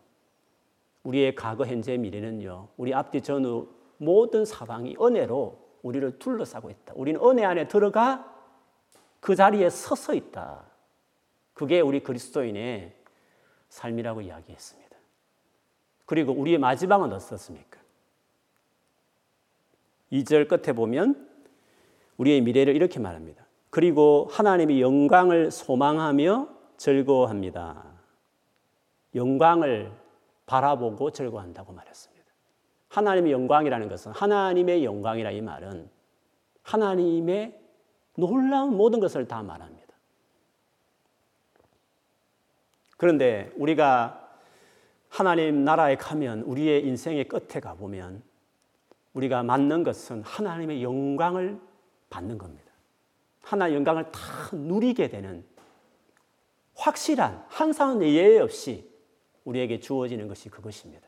우리의 1.03 1.35
과거, 1.35 1.65
현재, 1.65 1.97
미래는요. 1.97 2.69
우리 2.77 2.93
앞뒤 2.93 3.21
전후 3.21 3.69
모든 3.97 4.45
사방이 4.45 4.95
은혜로 4.99 5.59
우리를 5.81 6.19
둘러싸고 6.19 6.69
있다. 6.69 6.93
우리는 6.95 7.19
은혜 7.23 7.43
안에 7.43 7.67
들어가 7.67 8.33
그 9.19 9.35
자리에 9.35 9.69
서서 9.69 10.13
있다. 10.13 10.65
그게 11.53 11.81
우리 11.81 12.01
그리스도인의 12.01 12.95
삶이라고 13.69 14.21
이야기했습니다. 14.21 14.97
그리고 16.05 16.33
우리의 16.33 16.57
마지막은 16.57 17.11
어떻습니까? 17.13 17.79
2절 20.11 20.47
끝에 20.47 20.73
보면 20.75 21.29
우리의 22.17 22.41
미래를 22.41 22.75
이렇게 22.75 22.99
말합니다. 22.99 23.45
그리고 23.69 24.27
하나님이 24.31 24.81
영광을 24.81 25.49
소망하며 25.49 26.47
즐거워합니다. 26.77 27.83
영광을 29.15 29.91
바라보고 30.45 31.11
즐거워한다고 31.11 31.73
말했습니다. 31.73 32.12
하나님의 32.93 33.31
영광이라는 33.31 33.89
것은 33.89 34.11
하나님의 34.11 34.85
영광이라 34.85 35.31
이 35.31 35.41
말은 35.41 35.89
하나님의 36.61 37.59
놀라운 38.15 38.77
모든 38.77 38.99
것을 38.99 39.27
다 39.27 39.41
말합니다. 39.41 39.93
그런데 42.97 43.51
우리가 43.55 44.37
하나님 45.09 45.63
나라에 45.63 45.95
가면 45.95 46.41
우리의 46.41 46.85
인생의 46.85 47.27
끝에 47.27 47.59
가보면 47.59 48.21
우리가 49.13 49.41
맞는 49.41 49.83
것은 49.83 50.21
하나님의 50.21 50.83
영광을 50.83 51.59
받는 52.11 52.37
겁니다. 52.37 52.71
하나의 53.41 53.73
영광을 53.73 54.11
다 54.11 54.21
누리게 54.55 55.09
되는 55.09 55.43
확실한 56.75 57.43
항상 57.47 58.03
예외 58.03 58.39
없이 58.39 58.87
우리에게 59.45 59.79
주어지는 59.79 60.27
것이 60.27 60.49
그것입니다. 60.49 61.07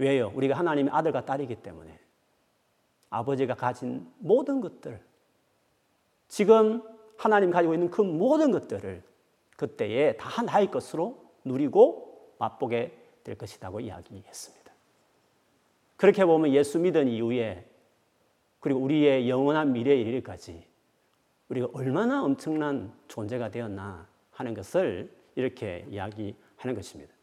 왜요? 0.00 0.32
우리가 0.34 0.56
하나님의 0.56 0.92
아들과 0.94 1.26
딸이기 1.26 1.56
때문에 1.56 1.98
아버지가 3.10 3.54
가진 3.54 4.10
모든 4.18 4.62
것들, 4.62 4.98
지금 6.26 6.82
하나님 7.18 7.50
가지고 7.50 7.74
있는 7.74 7.90
그 7.90 8.00
모든 8.00 8.50
것들을 8.50 9.02
그때에 9.56 10.16
다 10.16 10.42
나의 10.42 10.70
것으로 10.70 11.22
누리고 11.44 12.34
맛보게 12.38 12.96
될 13.24 13.36
것이라고 13.36 13.80
이야기했습니다. 13.80 14.72
그렇게 15.96 16.24
보면 16.24 16.54
예수 16.54 16.78
믿은 16.78 17.08
이후에 17.08 17.68
그리고 18.58 18.80
우리의 18.80 19.28
영원한 19.28 19.72
미래에 19.72 20.00
이르기까지 20.00 20.66
우리가 21.50 21.68
얼마나 21.74 22.24
엄청난 22.24 22.90
존재가 23.08 23.50
되었나 23.50 24.08
하는 24.30 24.54
것을 24.54 25.14
이렇게 25.34 25.84
이야기하는 25.90 26.74
것입니다. 26.74 27.19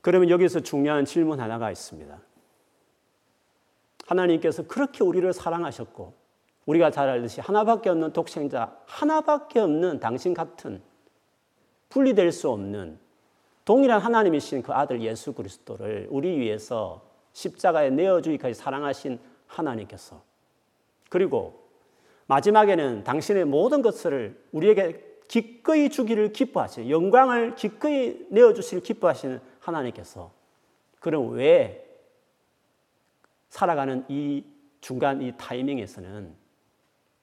그러면 0.00 0.30
여기서 0.30 0.60
중요한 0.60 1.04
질문 1.04 1.40
하나가 1.40 1.70
있습니다. 1.70 2.18
하나님께서 4.06 4.64
그렇게 4.64 5.04
우리를 5.04 5.32
사랑하셨고 5.32 6.14
우리가 6.66 6.90
잘 6.90 7.08
알듯이 7.08 7.40
하나밖에 7.40 7.90
없는 7.90 8.12
독생자, 8.12 8.76
하나밖에 8.86 9.60
없는 9.60 10.00
당신 10.00 10.34
같은 10.34 10.82
분리될 11.88 12.32
수 12.32 12.50
없는 12.50 12.98
동일한 13.64 14.00
하나님이신 14.00 14.62
그 14.62 14.72
아들 14.72 15.02
예수 15.02 15.32
그리스도를 15.32 16.08
우리 16.10 16.38
위해서 16.38 17.02
십자가에 17.32 17.90
내어주기까지 17.90 18.54
사랑하신 18.54 19.18
하나님께서 19.46 20.22
그리고 21.08 21.68
마지막에는 22.26 23.04
당신의 23.04 23.44
모든 23.44 23.82
것을 23.82 24.40
우리에게 24.52 25.04
기꺼이 25.28 25.90
주기를 25.90 26.32
기뻐하시는 26.32 26.90
영광을 26.90 27.54
기꺼이 27.54 28.26
내어주시를 28.30 28.82
기뻐하시는 28.82 29.40
하나님께서 29.60 30.32
그럼 30.98 31.30
왜 31.32 31.86
살아가는 33.48 34.04
이 34.08 34.44
중간 34.80 35.22
이 35.22 35.32
타이밍에서는 35.36 36.34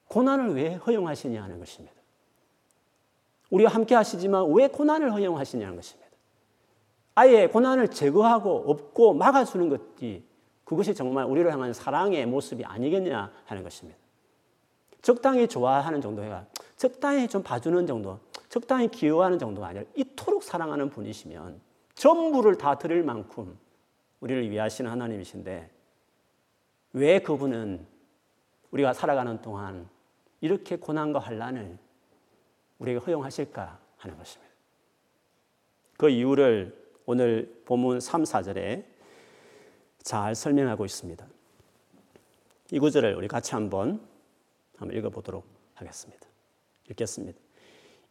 고난을 0.08 0.54
왜 0.54 0.74
허용하시냐 0.74 1.42
하는 1.42 1.58
것입니다. 1.58 1.96
우리가 3.50 3.70
함께 3.70 3.94
하시지만 3.94 4.46
왜 4.52 4.68
고난을 4.68 5.12
허용하시냐는 5.12 5.76
것입니다. 5.76 6.08
아예 7.14 7.48
고난을 7.48 7.88
제거하고 7.88 8.70
없고 8.70 9.14
막아주는 9.14 9.68
것이 9.68 10.24
그것이 10.64 10.94
정말 10.94 11.24
우리를 11.24 11.50
향한 11.50 11.72
사랑의 11.72 12.26
모습이 12.26 12.64
아니겠냐 12.64 13.32
하는 13.46 13.62
것입니다. 13.62 13.98
적당히 15.02 15.48
좋아하는 15.48 16.00
정도가 16.00 16.46
적당히 16.76 17.26
좀 17.26 17.42
봐주는 17.42 17.86
정도, 17.86 18.20
적당히 18.48 18.88
기여하는 18.88 19.38
정도가 19.38 19.68
아니라 19.68 19.84
이토록 19.96 20.42
사랑하는 20.42 20.90
분이시면 20.90 21.60
전부를 21.98 22.56
다 22.56 22.78
드릴 22.78 23.02
만큼 23.02 23.58
우리를 24.20 24.50
위하시는 24.50 24.88
하나님이신데 24.88 25.70
왜 26.92 27.18
그분은 27.18 27.86
우리가 28.70 28.92
살아가는 28.92 29.42
동안 29.42 29.88
이렇게 30.40 30.76
고난과 30.76 31.18
환란을 31.18 31.76
우리에게 32.78 33.00
허용하실까 33.00 33.80
하는 33.96 34.16
것입니다. 34.16 34.52
그 35.96 36.08
이유를 36.08 36.88
오늘 37.04 37.62
본문 37.64 37.98
3, 37.98 38.22
4절에 38.22 38.84
잘 40.00 40.36
설명하고 40.36 40.84
있습니다. 40.84 41.26
이 42.70 42.78
구절을 42.78 43.14
우리 43.16 43.26
같이 43.26 43.54
한번 43.54 44.06
한번 44.76 44.96
읽어보도록 44.96 45.44
하겠습니다. 45.74 46.28
읽겠습니다. 46.90 47.40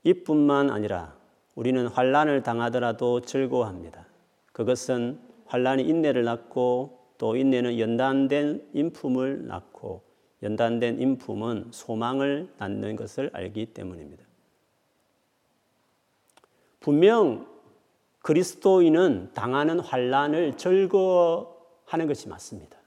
이뿐만 0.04 0.72
아니라 0.72 1.17
우리는 1.58 1.88
환란을 1.88 2.44
당하더라도 2.44 3.22
즐거워합니다. 3.22 4.06
그것은 4.54 5.20
환란이 5.48 5.82
인내를 5.82 6.24
낳고 6.24 7.00
또 7.18 7.36
인내는 7.36 7.80
연단된 7.80 8.70
인품을 8.74 9.48
낳고 9.48 10.04
연단된 10.44 11.02
인품은 11.02 11.70
소망을 11.72 12.54
낳는 12.60 12.96
것을 12.96 13.32
알기 13.34 13.74
때문입니다. 13.74 14.24
분명 16.80 17.48
그리스도인은 18.20 19.32
당하는 19.34 19.80
환란을 19.80 20.58
즐거워하는 20.58 22.06
것이 22.08 22.30
맞습니다. 22.30 22.78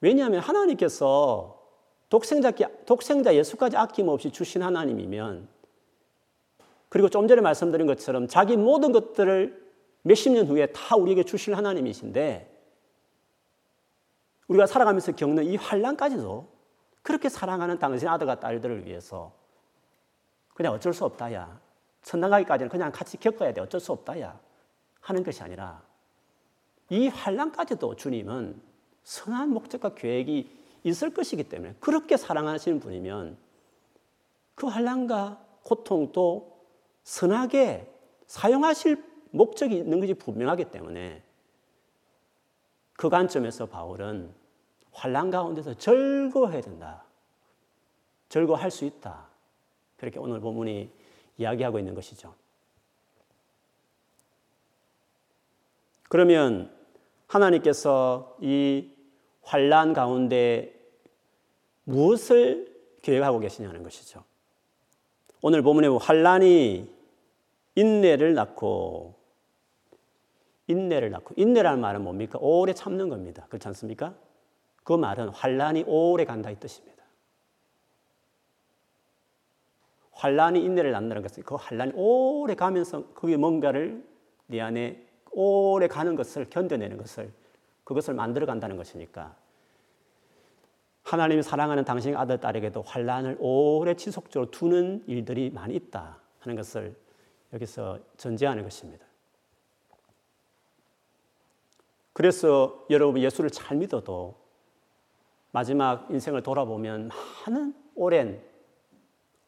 왜냐하면 0.00 0.40
하나님께서 0.40 1.62
독생자, 2.08 2.50
독생자 2.86 3.36
예수까지 3.36 3.76
아낌없이 3.76 4.32
주신 4.32 4.64
하나님이면 4.64 5.61
그리고 6.92 7.08
좀 7.08 7.26
전에 7.26 7.40
말씀드린 7.40 7.86
것처럼 7.86 8.28
자기 8.28 8.54
모든 8.54 8.92
것들을 8.92 9.72
몇십 10.02 10.30
년 10.32 10.46
후에 10.46 10.66
다 10.66 10.94
우리에게 10.94 11.22
주실 11.22 11.56
하나님이신데 11.56 12.54
우리가 14.48 14.66
살아가면서 14.66 15.12
겪는 15.12 15.44
이 15.44 15.56
환란까지도 15.56 16.52
그렇게 17.00 17.30
사랑하는 17.30 17.78
당신 17.78 18.08
아들과 18.08 18.40
딸들을 18.40 18.84
위해서 18.84 19.32
그냥 20.52 20.74
어쩔 20.74 20.92
수 20.92 21.06
없다야. 21.06 21.62
천당 22.02 22.28
가기까지는 22.30 22.68
그냥 22.68 22.92
같이 22.92 23.16
겪어야 23.16 23.54
돼. 23.54 23.62
어쩔 23.62 23.80
수 23.80 23.92
없다야. 23.92 24.38
하는 25.00 25.24
것이 25.24 25.42
아니라 25.42 25.82
이 26.90 27.08
환란까지도 27.08 27.96
주님은 27.96 28.60
선한 29.02 29.48
목적과 29.48 29.94
계획이 29.94 30.46
있을 30.84 31.14
것이기 31.14 31.44
때문에 31.44 31.74
그렇게 31.80 32.18
사랑하시는 32.18 32.80
분이면 32.80 33.38
그 34.54 34.66
환란과 34.66 35.42
고통도 35.62 36.51
선하게 37.04 37.90
사용하실 38.26 39.02
목적이 39.30 39.78
있는 39.78 40.00
것이 40.00 40.14
분명하기 40.14 40.66
때문에 40.66 41.22
그 42.94 43.08
관점에서 43.08 43.66
바울은 43.66 44.32
환란 44.92 45.30
가운데서 45.30 45.74
즐거워해야 45.74 46.60
된다. 46.60 47.04
즐거워할 48.28 48.70
수 48.70 48.84
있다. 48.84 49.26
그렇게 49.96 50.18
오늘 50.18 50.40
본문이 50.40 50.90
이야기하고 51.38 51.78
있는 51.78 51.94
것이죠. 51.94 52.34
그러면 56.08 56.70
하나님께서 57.26 58.36
이 58.40 58.90
환란 59.42 59.94
가운데 59.94 60.78
무엇을 61.84 62.72
계획하고 63.02 63.40
계시냐는 63.40 63.82
것이죠. 63.82 64.24
오늘 65.42 65.60
본문에 65.62 65.88
환란이 65.88 66.88
인내를 67.74 68.34
낳고 68.34 69.14
인내를 70.68 71.10
낳고 71.10 71.34
인내라는 71.36 71.80
말은 71.80 72.02
뭡니까? 72.02 72.38
오래 72.40 72.72
참는 72.72 73.08
겁니다. 73.08 73.46
그렇지 73.48 73.66
않습니까? 73.68 74.14
그 74.84 74.92
말은 74.92 75.28
환란이 75.30 75.84
오래 75.88 76.24
간다 76.24 76.50
이 76.50 76.58
뜻입니다. 76.58 77.02
환란이 80.12 80.62
인내를 80.64 80.92
낳는다는 80.92 81.22
것은 81.22 81.42
그 81.42 81.56
환란이 81.56 81.92
오래 81.96 82.54
가면서 82.54 83.12
그게 83.12 83.36
뭔가를 83.36 84.06
네 84.46 84.60
안에 84.60 85.04
오래 85.32 85.88
가는 85.88 86.14
것을 86.14 86.48
견뎌내는 86.50 86.98
것을 86.98 87.32
그것을 87.82 88.14
만들어 88.14 88.46
간다는 88.46 88.76
것이니까 88.76 89.34
하나님이 91.12 91.42
사랑하는 91.42 91.84
당신의 91.84 92.16
아들 92.16 92.38
딸에게도 92.40 92.80
환란을 92.80 93.36
오래 93.38 93.92
지속적으로 93.92 94.50
두는 94.50 95.04
일들이 95.06 95.50
많이 95.50 95.74
있다 95.74 96.18
하는 96.38 96.56
것을 96.56 96.96
여기서 97.52 97.98
전제하는 98.16 98.62
것입니다. 98.62 99.04
그래서 102.14 102.86
여러분 102.88 103.20
예수를 103.20 103.50
잘 103.50 103.76
믿어도 103.76 104.36
마지막 105.50 106.10
인생을 106.10 106.42
돌아보면 106.42 107.10
많은 107.46 107.74
오랜 107.94 108.42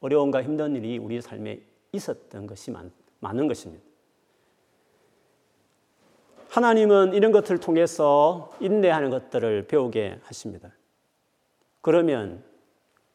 어려움과 0.01 0.43
힘든 0.43 0.77
일이 0.77 0.99
우리 0.99 1.23
삶에 1.23 1.63
있었던 1.93 2.47
것이 2.47 2.73
많, 2.73 2.93
많은 3.21 3.49
것입니다. 3.49 3.83
하나님은 6.51 7.15
이런 7.15 7.33
것을 7.33 7.57
통해서 7.59 8.55
인내하는 8.61 9.09
것들을 9.09 9.67
배우게 9.67 10.21
하십니다. 10.25 10.71
그러면 11.85 12.43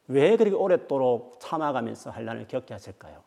왜 0.08 0.38
그렇게 0.38 0.56
오랫도록 0.56 1.40
참아가면서 1.40 2.12
환란을 2.12 2.48
겪게 2.48 2.76
하실까요? 2.76 3.24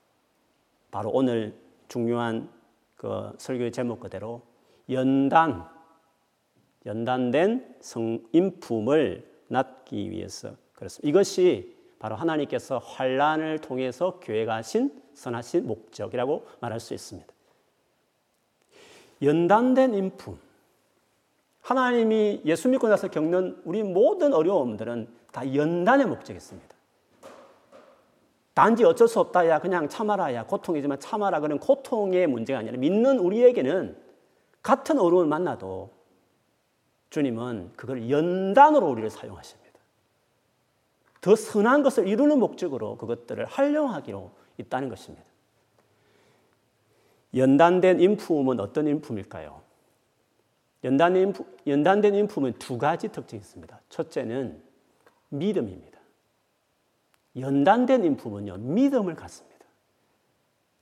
바로 0.92 1.10
오늘 1.10 1.58
중요한 1.88 2.48
그 2.94 3.32
설교의 3.38 3.72
제목 3.72 3.98
그대로 3.98 4.42
연단, 4.88 5.68
연단된 6.86 7.74
성인품을 7.80 9.28
낳기 9.48 10.12
위해서 10.12 10.52
그렇습니다. 10.74 11.08
이것이 11.08 11.76
바로 11.98 12.14
하나님께서 12.14 12.78
환란을 12.78 13.58
통해서 13.58 14.20
교회가 14.20 14.54
하신 14.54 15.02
선하신 15.14 15.66
목적이라고 15.66 16.46
말할 16.60 16.78
수 16.78 16.94
있습니다. 16.94 17.32
연단된 19.20 19.94
인품. 19.94 20.38
하나님이 21.62 22.42
예수 22.44 22.68
믿고 22.68 22.86
나서 22.86 23.08
겪는 23.08 23.60
우리 23.64 23.82
모든 23.82 24.34
어려움들은 24.34 25.21
다 25.32 25.54
연단의 25.54 26.06
목적이었습니다. 26.06 26.76
단지 28.54 28.84
어쩔 28.84 29.08
수 29.08 29.18
없다야 29.18 29.60
그냥 29.60 29.88
참아라야 29.88 30.46
고통이지만 30.46 31.00
참아라 31.00 31.40
그런 31.40 31.58
고통의 31.58 32.26
문제가 32.26 32.58
아니라 32.58 32.76
믿는 32.76 33.18
우리에게는 33.18 33.96
같은 34.62 35.00
어려움을 35.00 35.26
만나도 35.26 35.90
주님은 37.10 37.72
그걸 37.76 38.10
연단으로 38.10 38.88
우리를 38.88 39.08
사용하십니다. 39.10 39.72
더 41.20 41.36
선한 41.36 41.82
것을 41.82 42.08
이루는 42.08 42.38
목적으로 42.38 42.96
그것들을 42.98 43.44
활용하기로 43.46 44.30
있다는 44.58 44.88
것입니다. 44.88 45.24
연단된 47.34 48.00
인품은 48.00 48.60
어떤 48.60 48.86
인품일까요? 48.86 49.62
연단된, 50.84 51.22
인품, 51.28 51.46
연단된 51.66 52.14
인품은 52.14 52.54
두 52.54 52.76
가지 52.76 53.08
특징이 53.08 53.40
있습니다. 53.40 53.80
첫째는 53.88 54.62
믿음입니다. 55.32 55.98
연단된 57.38 58.04
인품은요, 58.04 58.58
믿음을 58.58 59.14
갖습니다. 59.14 59.66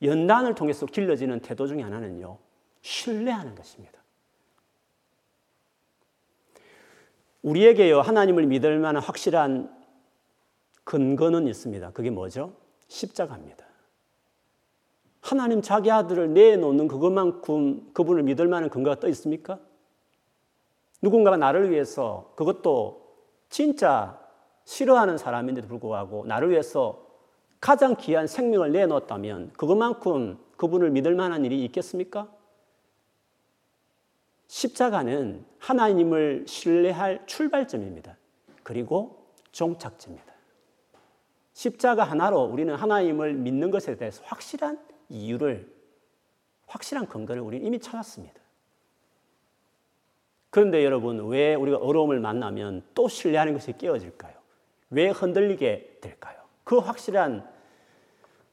연단을 0.03 0.55
통해서 0.55 0.87
길러지는 0.87 1.41
태도 1.41 1.67
중에 1.67 1.83
하나는요, 1.83 2.39
신뢰하는 2.83 3.55
것입니다. 3.55 4.01
우리에게요, 7.43 8.01
하나님을 8.01 8.47
믿을 8.47 8.79
만한 8.79 9.03
확실한 9.03 9.75
근거는 10.85 11.47
있습니다. 11.47 11.93
그게 11.93 12.11
뭐죠? 12.11 12.55
십자가입니다. 12.89 13.65
하나님 15.21 15.63
자기 15.63 15.91
아들을 15.91 16.35
내놓는 16.35 16.89
그것만큼 16.89 17.93
그분을 17.93 18.25
믿을 18.25 18.49
만한 18.49 18.69
근거가 18.69 18.99
또 18.99 19.09
있습니까? 19.09 19.61
누군가가 21.03 21.37
나를 21.37 21.71
위해서 21.71 22.33
그것도 22.37 23.01
진짜 23.49 24.20
싫어하는 24.71 25.19
사람인데도 25.19 25.67
불구하고 25.67 26.25
나를 26.27 26.51
위해서 26.51 27.05
가장 27.61 27.97
귀한 27.97 28.29
생명을 28.29 28.71
내놓았다면 28.71 29.55
그것만큼 29.55 30.39
그분을 30.57 30.91
믿을 30.91 31.17
만한 31.17 31.45
일이 31.45 31.65
있겠습니까? 31.65 32.33
십자가는 34.47 35.45
하나님을 35.59 36.45
신뢰할 36.47 37.27
출발점입니다. 37.27 38.17
그리고 38.63 39.27
종착점입니다. 39.51 40.33
십자가 41.53 42.05
하나로 42.05 42.45
우리는 42.45 42.73
하나님을 42.73 43.35
믿는 43.35 43.73
것에 43.73 43.97
대해서 43.97 44.23
확실한 44.25 44.79
이유를, 45.09 45.69
확실한 46.69 47.09
근거를 47.09 47.43
우리는 47.43 47.67
이미 47.67 47.81
찾았습니다. 47.81 48.41
그런데 50.51 50.85
여러분, 50.85 51.27
왜 51.27 51.57
우리가 51.57 51.79
어려움을 51.79 52.21
만나면 52.21 52.85
또 52.95 53.09
신뢰하는 53.09 53.53
것이 53.53 53.77
깨어질까요? 53.77 54.40
왜 54.91 55.09
흔들리게 55.09 55.99
될까요? 56.01 56.41
그 56.65 56.79
확실한 56.79 57.49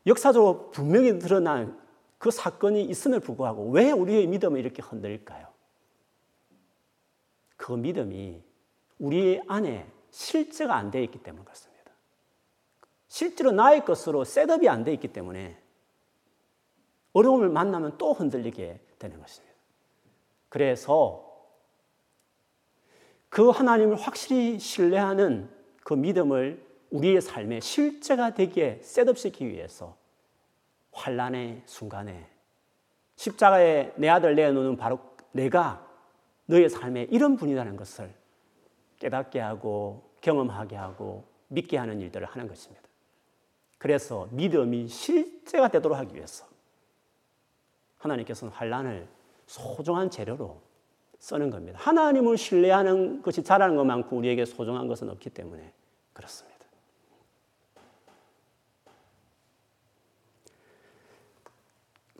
역사적으로 0.05 0.71
분명히 0.71 1.19
드러난 1.19 1.79
그 2.17 2.31
사건이 2.31 2.85
있음을 2.85 3.19
불구하고 3.19 3.69
왜 3.69 3.91
우리의 3.91 4.27
믿음이 4.27 4.59
이렇게 4.59 4.81
흔들릴까요? 4.81 5.47
그 7.57 7.73
믿음이 7.73 8.41
우리 8.99 9.41
안에 9.47 9.87
실제가 10.11 10.75
안 10.75 10.89
되어 10.89 11.01
있기 11.01 11.19
때문 11.19 11.43
그렇습니다. 11.43 11.91
실제로 13.07 13.51
나의 13.51 13.83
것으로 13.83 14.23
셋업이 14.23 14.67
안돼 14.69 14.93
있기 14.93 15.09
때문에 15.09 15.59
어려움을 17.13 17.49
만나면 17.49 17.97
또 17.97 18.13
흔들리게 18.13 18.79
되는 18.99 19.19
것입니다. 19.19 19.55
그래서 20.49 21.23
그 23.29 23.49
하나님을 23.49 23.95
확실히 23.95 24.59
신뢰하는 24.59 25.56
그 25.87 25.93
믿음을 25.93 26.61
우리의 26.89 27.21
삶의 27.21 27.61
실제가 27.61 28.33
되기에 28.33 28.81
셋업시키기 28.83 29.47
위해서 29.47 29.95
환란의 30.91 31.61
순간에 31.65 32.27
십자가에 33.15 33.93
내 33.95 34.09
아들 34.09 34.35
내놓는 34.35 34.75
바로 34.75 34.99
내가 35.31 35.87
너의 36.45 36.69
삶에 36.69 37.07
이런 37.09 37.37
분이라는 37.37 37.77
것을 37.77 38.13
깨닫게 38.99 39.39
하고 39.39 40.11
경험하게 40.19 40.75
하고 40.75 41.23
믿게 41.47 41.77
하는 41.77 42.01
일들을 42.01 42.27
하는 42.27 42.49
것입니다. 42.49 42.83
그래서 43.77 44.27
믿음이 44.31 44.89
실제가 44.89 45.69
되도록 45.69 45.97
하기 45.99 46.15
위해서 46.15 46.45
하나님께서는 47.99 48.51
환란을 48.53 49.07
소중한 49.45 50.09
재료로 50.09 50.59
쓰는 51.19 51.49
겁니다. 51.49 51.79
하나님을 51.81 52.37
신뢰하는 52.37 53.21
것이 53.21 53.41
잘하는 53.41 53.77
것만큼 53.77 54.17
우리에게 54.17 54.43
소중한 54.43 54.89
것은 54.89 55.09
없기 55.09 55.29
때문에 55.29 55.76
그렇습니다. 56.17 56.57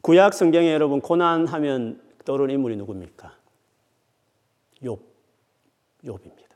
구약 0.04 0.36
성경에 0.36 0.72
여러분 0.72 1.02
고난하면 1.02 2.00
떠오르는 2.24 2.54
인물이 2.54 2.76
누굽니까? 2.78 3.36
욥, 4.84 5.00
욥입니다. 6.06 6.48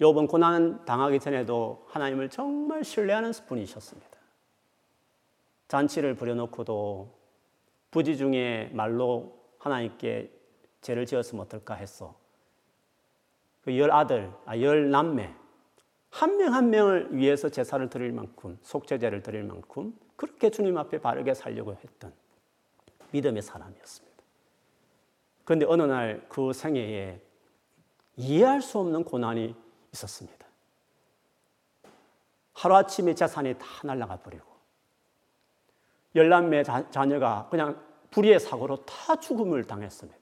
욥은 0.00 0.28
고난 0.28 0.84
당하기 0.84 1.18
전에도 1.18 1.86
하나님을 1.88 2.28
정말 2.28 2.84
신뢰하는 2.84 3.32
분이셨습니다. 3.48 4.18
잔치를 5.68 6.14
부려놓고도 6.14 7.18
부지 7.90 8.18
중에 8.18 8.70
말로 8.74 9.40
하나님께 9.58 10.30
죄를 10.82 11.06
지었으면 11.06 11.46
어떨까 11.46 11.74
했어. 11.74 12.18
그 13.62 13.76
열 13.78 13.90
아들, 13.90 14.30
아, 14.44 14.58
열 14.60 14.90
남매, 14.90 15.39
한 16.10 16.36
명한 16.36 16.54
한 16.54 16.70
명을 16.70 17.16
위해서 17.16 17.48
제사를 17.48 17.88
드릴 17.88 18.12
만큼, 18.12 18.58
속죄제를 18.62 19.22
드릴 19.22 19.44
만큼, 19.44 19.96
그렇게 20.16 20.50
주님 20.50 20.76
앞에 20.76 21.00
바르게 21.00 21.34
살려고 21.34 21.74
했던 21.74 22.12
믿음의 23.12 23.42
사람이었습니다. 23.42 24.10
그런데 25.44 25.66
어느 25.66 25.82
날 25.82 26.26
그 26.28 26.52
생애에 26.52 27.20
이해할 28.16 28.60
수 28.60 28.78
없는 28.78 29.04
고난이 29.04 29.54
있었습니다. 29.92 30.46
하루아침에 32.52 33.14
재산이 33.14 33.54
다 33.54 33.66
날아가 33.84 34.16
버리고 34.16 34.44
열남매 36.14 36.64
자녀가 36.90 37.48
그냥 37.50 37.82
불의의 38.10 38.40
사고로 38.40 38.84
다 38.84 39.16
죽음을 39.16 39.64
당했습니다. 39.64 40.20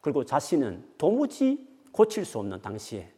그리고 0.00 0.24
자신은 0.24 0.94
도무지 0.96 1.68
고칠 1.92 2.24
수 2.24 2.38
없는 2.38 2.62
당시에 2.62 3.12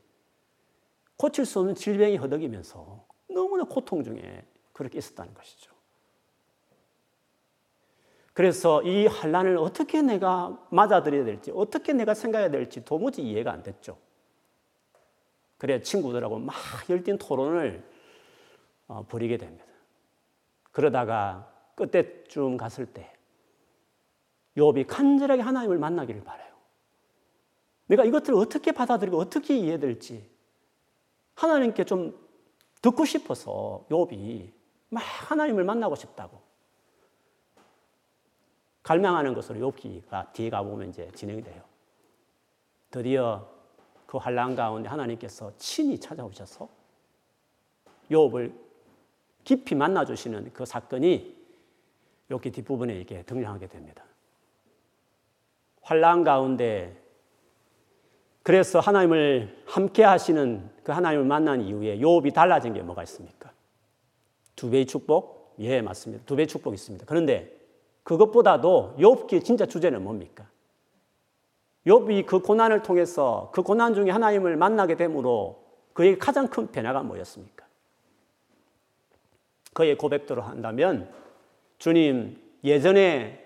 고칠 1.17 1.47
수 1.47 1.61
없는 1.61 1.75
질병이 1.75 2.17
허덕이면서 2.17 3.07
너무나 3.31 3.65
고통 3.65 4.03
중에 4.03 4.45
그렇게 4.73 4.99
있었다는 4.99 5.35
것이죠. 5.35 5.73
그래서 8.33 8.83
이 8.83 9.07
환란을 9.07 9.57
어떻게 9.59 10.03
내가 10.03 10.61
맞아들여야 10.71 11.25
될지, 11.25 11.53
어떻게 11.55 11.93
내가 11.93 12.15
생각해야 12.15 12.51
될지 12.51 12.85
도무지 12.85 13.23
이해가 13.23 13.53
안 13.53 13.63
됐죠. 13.63 13.97
그래 15.57 15.81
친구들하고 15.81 16.41
막 16.41 16.55
열띤 16.91 17.17
토론을 17.17 17.89
어, 18.89 19.07
벌이게 19.09 19.37
됩니다. 19.37 19.65
그러다가 20.73 21.51
끝에쯤 21.77 22.57
갔을 22.57 22.87
때 22.87 23.13
욥이 24.57 24.87
간절하게 24.89 25.43
하나님을 25.43 25.79
만나기를 25.79 26.25
바라요. 26.25 26.53
내가 27.87 28.05
이것들을 28.05 28.37
어떻게 28.39 28.73
받아들이고 28.73 29.17
어떻게 29.17 29.57
이해될지 29.57 30.34
하나님께 31.35 31.85
좀 31.85 32.19
듣고 32.81 33.05
싶어서 33.05 33.85
욥이 33.91 34.51
막 34.91 35.01
하나님을 35.01 35.65
만나고 35.65 35.97
싶다고 35.97 36.41
갈망하는 38.83 39.35
것으로 39.35 39.73
욥기가 39.73 40.33
뒤에 40.33 40.51
가보면 40.51 40.91
이제 40.91 41.11
진행이 41.15 41.43
돼요. 41.43 41.63
드디어 42.91 43.49
그 44.07 44.19
환란 44.19 44.55
가운데 44.55 44.89
하나님께서 44.89 45.53
친히 45.57 45.99
찾아오셔서 45.99 46.69
욥을 48.11 48.55
깊이 49.43 49.75
만나 49.75 50.05
주시는 50.05 50.53
그 50.53 50.65
사건이 50.65 51.35
여기 52.31 52.51
뒷부분에 52.51 52.99
이게 53.01 53.23
등장하게 53.23 53.69
됩니다. 53.69 54.05
환란 55.83 56.25
가운데 56.25 57.03
그래서 58.43 58.81
하나님을 58.81 59.65
함께 59.67 60.05
하시는 60.05 60.71
그 60.85 60.93
하나님을 60.93 61.25
만난 61.25 61.63
이후에 61.63 61.99
욥이 61.99 62.33
달라진 62.35 62.75
게 62.75 62.83
뭐가 62.83 63.03
있습니까? 63.05 63.51
두 64.55 64.71
배의 64.71 64.87
축복? 64.87 65.57
예, 65.59 65.81
맞습니다. 65.81 66.25
두 66.27 66.37
배의 66.37 66.47
축복이 66.47 66.75
있습니다. 66.75 67.07
그런데 67.09 67.59
그것보다도 68.03 68.97
욥기 68.99 69.45
진짜 69.45 69.67
주제는 69.67 70.05
뭡니까? 70.05 70.47
욥이 71.87 72.27
그 72.27 72.41
고난을 72.41 72.83
통해서 72.83 73.51
그 73.53 73.63
고난 73.63 73.95
중에 73.95 74.11
하나님을 74.11 74.57
만나게 74.57 74.97
되므로 74.97 75.65
그의 75.95 76.19
가장 76.19 76.49
큰 76.49 76.71
변화가 76.71 77.03
뭐였습니까? 77.03 77.65
그의 79.73 79.97
고백대로 79.97 80.43
한다면 80.43 81.11
주님 81.79 82.41
예전에 82.63 83.43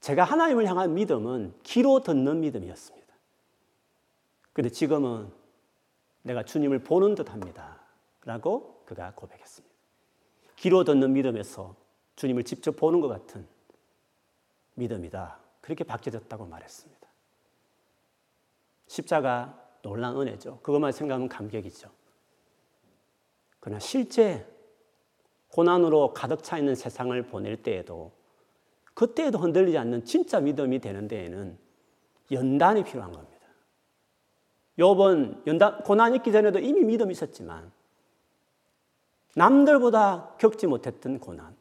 제가 0.00 0.24
하나님을 0.24 0.66
향한 0.66 0.94
믿음은 0.94 1.54
귀로 1.62 2.00
듣는 2.00 2.40
믿음이었습니다. 2.40 3.06
근데 4.52 4.68
지금은 4.68 5.41
내가 6.22 6.44
주님을 6.44 6.80
보는 6.80 7.14
듯 7.14 7.30
합니다. 7.30 7.80
라고 8.24 8.82
그가 8.86 9.12
고백했습니다. 9.14 9.74
귀로 10.56 10.84
듣는 10.84 11.12
믿음에서 11.12 11.74
주님을 12.16 12.44
직접 12.44 12.76
보는 12.76 13.00
것 13.00 13.08
같은 13.08 13.46
믿음이다. 14.74 15.40
그렇게 15.60 15.84
바뀌어졌다고 15.84 16.46
말했습니다. 16.46 17.08
십자가 18.86 19.58
놀란 19.82 20.16
은혜죠. 20.16 20.60
그것만 20.62 20.92
생각하면 20.92 21.28
감격이죠. 21.28 21.90
그러나 23.58 23.78
실제 23.78 24.46
고난으로 25.48 26.14
가득 26.14 26.42
차 26.42 26.58
있는 26.58 26.74
세상을 26.74 27.20
보낼 27.26 27.62
때에도 27.62 28.12
그때에도 28.94 29.38
흔들리지 29.38 29.78
않는 29.78 30.04
진짜 30.04 30.40
믿음이 30.40 30.80
되는 30.80 31.08
데에는 31.08 31.58
연단이 32.30 32.84
필요한 32.84 33.12
겁니다. 33.12 33.31
요번 34.78 35.42
연단 35.46 35.82
고난 35.82 36.14
있기 36.14 36.32
전에도 36.32 36.58
이미 36.58 36.82
믿음이 36.82 37.12
있었지만 37.12 37.70
남들보다 39.34 40.34
겪지 40.38 40.66
못했던 40.66 41.18
고난 41.18 41.56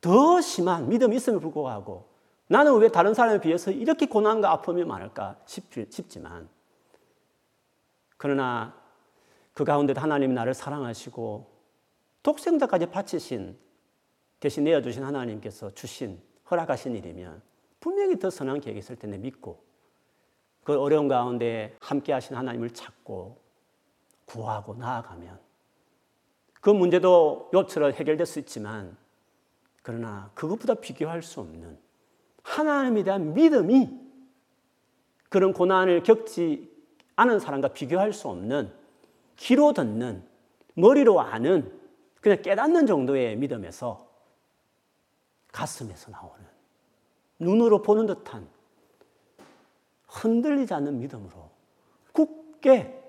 더 0.00 0.40
심한 0.40 0.88
믿음이 0.88 1.16
있음에 1.16 1.38
불구하고 1.38 2.08
나는 2.48 2.76
왜 2.78 2.88
다른 2.88 3.14
사람에 3.14 3.40
비해서 3.40 3.70
이렇게 3.70 4.06
고난과 4.06 4.50
아픔이 4.50 4.84
많을까 4.84 5.38
싶지만 5.46 6.48
그러나 8.18 8.74
그 9.54 9.64
가운데 9.64 9.94
하나님 9.96 10.34
나를 10.34 10.54
사랑하시고 10.54 11.50
독생자까지 12.22 12.86
바치신 12.86 13.58
대신 14.40 14.64
내어주신 14.64 15.02
하나님께서 15.02 15.72
주신 15.74 16.20
허락하신 16.50 16.96
일이면 16.96 17.42
분명히 17.80 18.18
더 18.18 18.30
선한 18.30 18.60
계획이 18.60 18.78
있을 18.80 18.96
텐데 18.96 19.18
믿고 19.18 19.62
그 20.64 20.78
어려운 20.78 21.08
가운데 21.08 21.76
함께 21.80 22.12
하신 22.12 22.36
하나님을 22.36 22.70
찾고 22.70 23.36
구하고 24.26 24.74
나아가면 24.74 25.38
그 26.60 26.70
문제도 26.70 27.50
욥처럼 27.52 27.92
해결될 27.92 28.24
수 28.24 28.38
있지만 28.38 28.96
그러나 29.82 30.30
그것보다 30.34 30.74
비교할 30.74 31.22
수 31.22 31.40
없는 31.40 31.78
하나님에 32.44 33.02
대한 33.02 33.34
믿음이 33.34 34.00
그런 35.28 35.52
고난을 35.52 36.02
겪지 36.02 36.70
않은 37.16 37.40
사람과 37.40 37.68
비교할 37.68 38.12
수 38.12 38.28
없는 38.28 38.72
귀로 39.36 39.72
듣는 39.72 40.22
머리로 40.74 41.20
아는 41.20 41.78
그냥 42.20 42.40
깨닫는 42.42 42.86
정도의 42.86 43.36
믿음에서 43.36 44.08
가슴에서 45.50 46.10
나오는 46.10 46.44
눈으로 47.40 47.82
보는 47.82 48.06
듯한 48.06 48.48
흔들리지 50.12 50.74
않는 50.74 50.98
믿음으로 50.98 51.50
굳게 52.12 53.02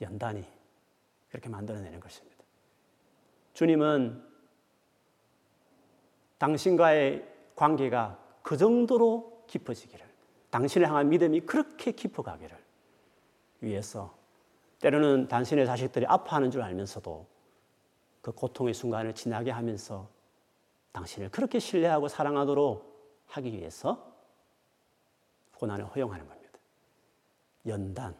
연단이 0.00 0.44
그렇게 1.30 1.48
만들어내는 1.48 1.98
것입니다. 2.00 2.36
주님은 3.54 4.24
당신과의 6.38 7.26
관계가 7.56 8.18
그 8.42 8.56
정도로 8.56 9.44
깊어지기를, 9.48 10.06
당신을 10.50 10.88
향한 10.88 11.08
믿음이 11.08 11.40
그렇게 11.40 11.92
깊어가기를 11.92 12.56
위해서 13.60 14.16
때로는 14.80 15.26
당신의 15.26 15.66
자식들이 15.66 16.06
아파하는 16.06 16.50
줄 16.50 16.62
알면서도 16.62 17.26
그 18.20 18.32
고통의 18.32 18.74
순간을 18.74 19.14
지나게 19.14 19.50
하면서 19.50 20.08
당신을 20.92 21.30
그렇게 21.30 21.58
신뢰하고 21.58 22.08
사랑하도록 22.08 23.24
하기 23.26 23.52
위해서 23.52 24.17
고난을 25.58 25.86
허용하는 25.86 26.26
겁니다. 26.28 26.58
연단, 27.66 28.14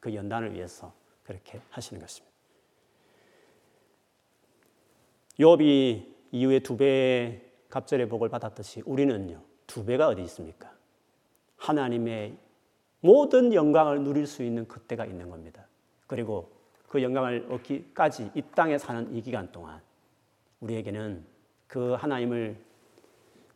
그 0.00 0.12
연단을 0.12 0.54
위해서 0.54 0.92
그렇게 1.22 1.60
하시는 1.70 2.00
것입니다. 2.00 2.32
욥이 5.38 6.06
이후에 6.32 6.58
두 6.58 6.76
배의 6.76 7.48
갑절의 7.68 8.08
복을 8.08 8.28
받았듯이 8.28 8.82
우리는요 8.84 9.42
두 9.66 9.84
배가 9.84 10.08
어디 10.08 10.22
있습니까? 10.22 10.72
하나님의 11.56 12.36
모든 13.00 13.54
영광을 13.54 14.02
누릴 14.02 14.26
수 14.26 14.42
있는 14.42 14.66
그때가 14.66 15.06
있는 15.06 15.30
겁니다. 15.30 15.66
그리고 16.06 16.50
그 16.88 17.02
영광을 17.02 17.46
얻기까지 17.50 18.32
이 18.34 18.42
땅에 18.54 18.76
사는 18.78 19.14
이 19.14 19.22
기간 19.22 19.50
동안 19.52 19.80
우리에게는 20.60 21.24
그 21.66 21.92
하나님을 21.94 22.56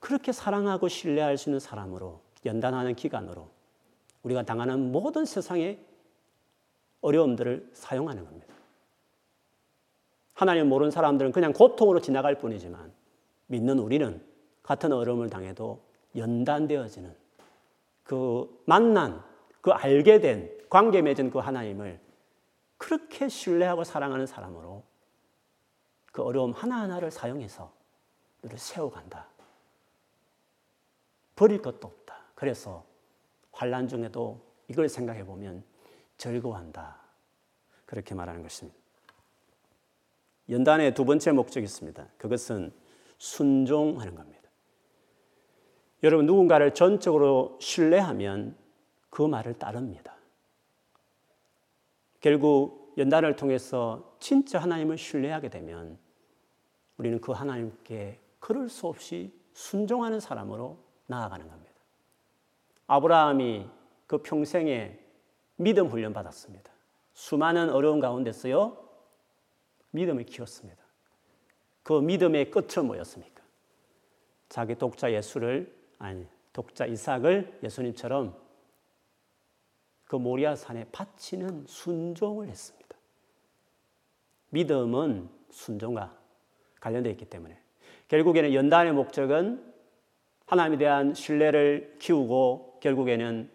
그렇게 0.00 0.32
사랑하고 0.32 0.88
신뢰할 0.88 1.36
수 1.36 1.50
있는 1.50 1.60
사람으로 1.60 2.25
연단하는 2.46 2.94
기간으로 2.94 3.48
우리가 4.22 4.42
당하는 4.42 4.92
모든 4.92 5.24
세상의 5.24 5.78
어려움들을 7.00 7.70
사용하는 7.72 8.24
겁니다. 8.24 8.54
하나님 10.34 10.68
모르는 10.68 10.90
사람들은 10.90 11.32
그냥 11.32 11.52
고통으로 11.52 12.00
지나갈 12.00 12.38
뿐이지만 12.38 12.92
믿는 13.46 13.78
우리는 13.78 14.22
같은 14.62 14.92
어려움을 14.92 15.30
당해도 15.30 15.80
연단되어지는 16.16 17.14
그 18.02 18.62
만난, 18.66 19.22
그 19.60 19.70
알게 19.70 20.20
된 20.20 20.56
관계 20.68 21.02
맺은 21.02 21.30
그 21.30 21.38
하나님을 21.38 22.00
그렇게 22.76 23.28
신뢰하고 23.28 23.84
사랑하는 23.84 24.26
사람으로 24.26 24.82
그 26.12 26.22
어려움 26.22 26.52
하나하나를 26.52 27.10
사용해서 27.10 27.72
너를 28.42 28.58
세워간다. 28.58 29.26
버릴 31.34 31.60
것도 31.60 31.86
없다. 31.86 32.15
그래서 32.36 32.84
환란 33.50 33.88
중에도 33.88 34.40
이걸 34.68 34.88
생각해 34.88 35.24
보면 35.24 35.64
즐거워한다. 36.18 37.00
그렇게 37.86 38.14
말하는 38.14 38.42
것입니다. 38.42 38.78
연단의 40.48 40.94
두 40.94 41.04
번째 41.04 41.32
목적이 41.32 41.64
있습니다. 41.64 42.06
그것은 42.18 42.72
순종하는 43.18 44.14
겁니다. 44.14 44.48
여러분 46.02 46.26
누군가를 46.26 46.74
전적으로 46.74 47.58
신뢰하면 47.60 48.56
그 49.08 49.22
말을 49.22 49.54
따릅니다. 49.54 50.14
결국 52.20 52.94
연단을 52.98 53.34
통해서 53.36 54.16
진짜 54.20 54.58
하나님을 54.58 54.98
신뢰하게 54.98 55.48
되면 55.48 55.98
우리는 56.98 57.18
그 57.20 57.32
하나님께 57.32 58.20
그럴 58.38 58.68
수 58.68 58.86
없이 58.88 59.32
순종하는 59.54 60.20
사람으로 60.20 60.78
나아가는 61.06 61.48
겁니다. 61.48 61.65
아브라함이 62.86 63.68
그 64.06 64.18
평생에 64.18 64.98
믿음 65.56 65.88
훈련 65.88 66.12
받았습니다. 66.12 66.72
수많은 67.14 67.70
어려운 67.70 67.98
가운데서요, 68.00 68.76
믿음을 69.90 70.24
키웠습니다. 70.24 70.84
그 71.82 72.00
믿음의 72.00 72.50
끝은 72.50 72.86
뭐였습니까? 72.86 73.42
자기 74.48 74.74
독자 74.74 75.12
예수를, 75.12 75.74
아니, 75.98 76.26
독자 76.52 76.86
이삭을 76.86 77.60
예수님처럼 77.62 78.36
그 80.04 80.16
모리아 80.16 80.54
산에 80.54 80.86
바치는 80.92 81.64
순종을 81.66 82.48
했습니다. 82.48 82.96
믿음은 84.50 85.28
순종과 85.50 86.16
관련되어 86.80 87.12
있기 87.12 87.24
때문에 87.24 87.58
결국에는 88.08 88.54
연단의 88.54 88.92
목적은 88.92 89.74
하나님에 90.46 90.78
대한 90.78 91.14
신뢰를 91.14 91.96
키우고 91.98 92.78
결국에는 92.80 93.50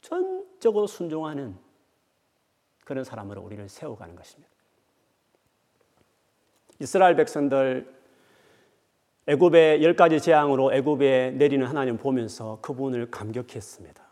전적으로 0.00 0.86
순종하는 0.86 1.56
그런 2.84 3.04
사람으로 3.04 3.40
우리를 3.40 3.68
세워가는 3.68 4.16
것입니다. 4.16 4.50
이스라엘 6.80 7.14
백성들 7.14 8.02
애굽의 9.26 9.84
열 9.84 9.94
가지 9.94 10.20
재앙으로 10.20 10.74
애굽에 10.74 11.32
내리는 11.32 11.64
하나님 11.64 11.96
보면서 11.96 12.58
그분을 12.60 13.10
감격했습니다. 13.12 14.02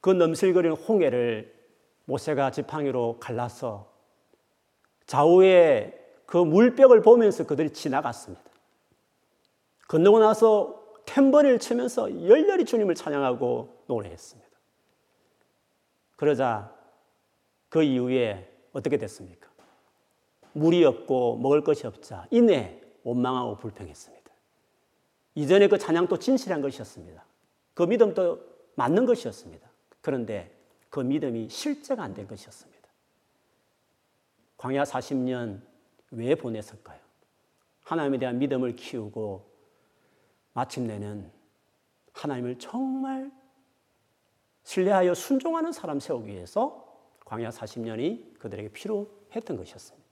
그 0.00 0.10
넘실거리는 0.10 0.76
홍해를 0.76 1.52
모세가 2.04 2.52
지팡이로 2.52 3.18
갈라서 3.18 3.92
좌우에 5.06 5.98
그 6.26 6.36
물벽을 6.36 7.02
보면서 7.02 7.44
그들이 7.44 7.72
지나갔습니다. 7.72 8.44
건너고 9.88 10.20
나서 10.20 10.87
탬버리를 11.08 11.58
치면서 11.58 12.28
열렬히 12.28 12.64
주님을 12.66 12.94
찬양하고 12.94 13.84
노래했습니다. 13.86 14.48
그러자 16.16 16.74
그 17.70 17.82
이후에 17.82 18.52
어떻게 18.72 18.98
됐습니까? 18.98 19.48
물이 20.52 20.84
없고 20.84 21.38
먹을 21.38 21.62
것이 21.64 21.86
없자 21.86 22.26
이내 22.30 22.80
원망하고 23.04 23.56
불평했습니다. 23.56 24.30
이전에 25.34 25.68
그 25.68 25.78
찬양도 25.78 26.18
진실한 26.18 26.60
것이었습니다. 26.60 27.24
그 27.74 27.84
믿음도 27.84 28.40
맞는 28.74 29.06
것이었습니다. 29.06 29.66
그런데 30.00 30.54
그 30.90 31.00
믿음이 31.00 31.48
실제가 31.48 32.02
안 32.02 32.14
된 32.14 32.26
것이었습니다. 32.26 32.78
광야 34.56 34.82
40년 34.82 35.60
왜 36.10 36.34
보냈을까요? 36.34 36.98
하나님에 37.84 38.18
대한 38.18 38.38
믿음을 38.38 38.76
키우고 38.76 39.47
마침내는 40.58 41.30
하나님을 42.12 42.56
정말 42.58 43.30
신뢰하여 44.64 45.14
순종하는 45.14 45.70
사람 45.70 46.00
세우기 46.00 46.32
위해서 46.32 46.84
광야 47.24 47.50
40년이 47.50 48.38
그들에게 48.38 48.70
필요했던 48.70 49.56
것이었습니다. 49.56 50.08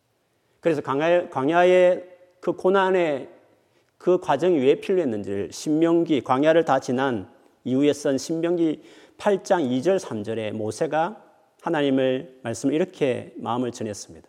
그래서 0.60 0.82
광야, 0.82 1.30
광야의 1.30 2.16
그 2.40 2.52
고난의 2.52 3.28
그 3.98 4.20
과정이 4.20 4.58
왜 4.58 4.76
필요했는지를 4.76 5.52
신명기 5.52 6.20
광야를 6.20 6.64
다 6.64 6.78
지난 6.78 7.28
이후에 7.64 7.92
쓴 7.92 8.16
신명기 8.16 8.82
8장 9.18 9.68
2절 9.68 9.98
3절에 9.98 10.52
모세가 10.52 11.22
하나님을 11.62 12.38
말씀을 12.42 12.74
이렇게 12.74 13.34
마음을 13.38 13.72
전했습니다. 13.72 14.28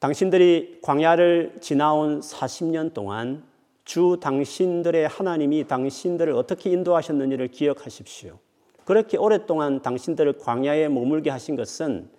당신들이 0.00 0.80
광야를 0.82 1.56
지나온 1.60 2.20
40년 2.20 2.92
동안 2.92 3.53
주 3.84 4.18
당신들의 4.20 5.08
하나님이 5.08 5.66
당신들을 5.66 6.32
어떻게 6.32 6.70
인도하셨는지를 6.70 7.48
기억하십시오. 7.48 8.38
그렇게 8.84 9.16
오랫동안 9.16 9.82
당신들을 9.82 10.38
광야에 10.38 10.88
머물게 10.88 11.30
하신 11.30 11.56
것은 11.56 12.10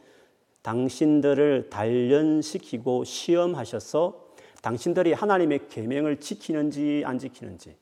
당신들을 0.62 1.70
단련시키고 1.70 3.04
시험하셔서 3.04 4.26
당신들이 4.62 5.14
하나님의 5.14 5.68
계명을 5.70 6.20
지키는지 6.20 7.04
안 7.06 7.20
지키는지 7.20 7.76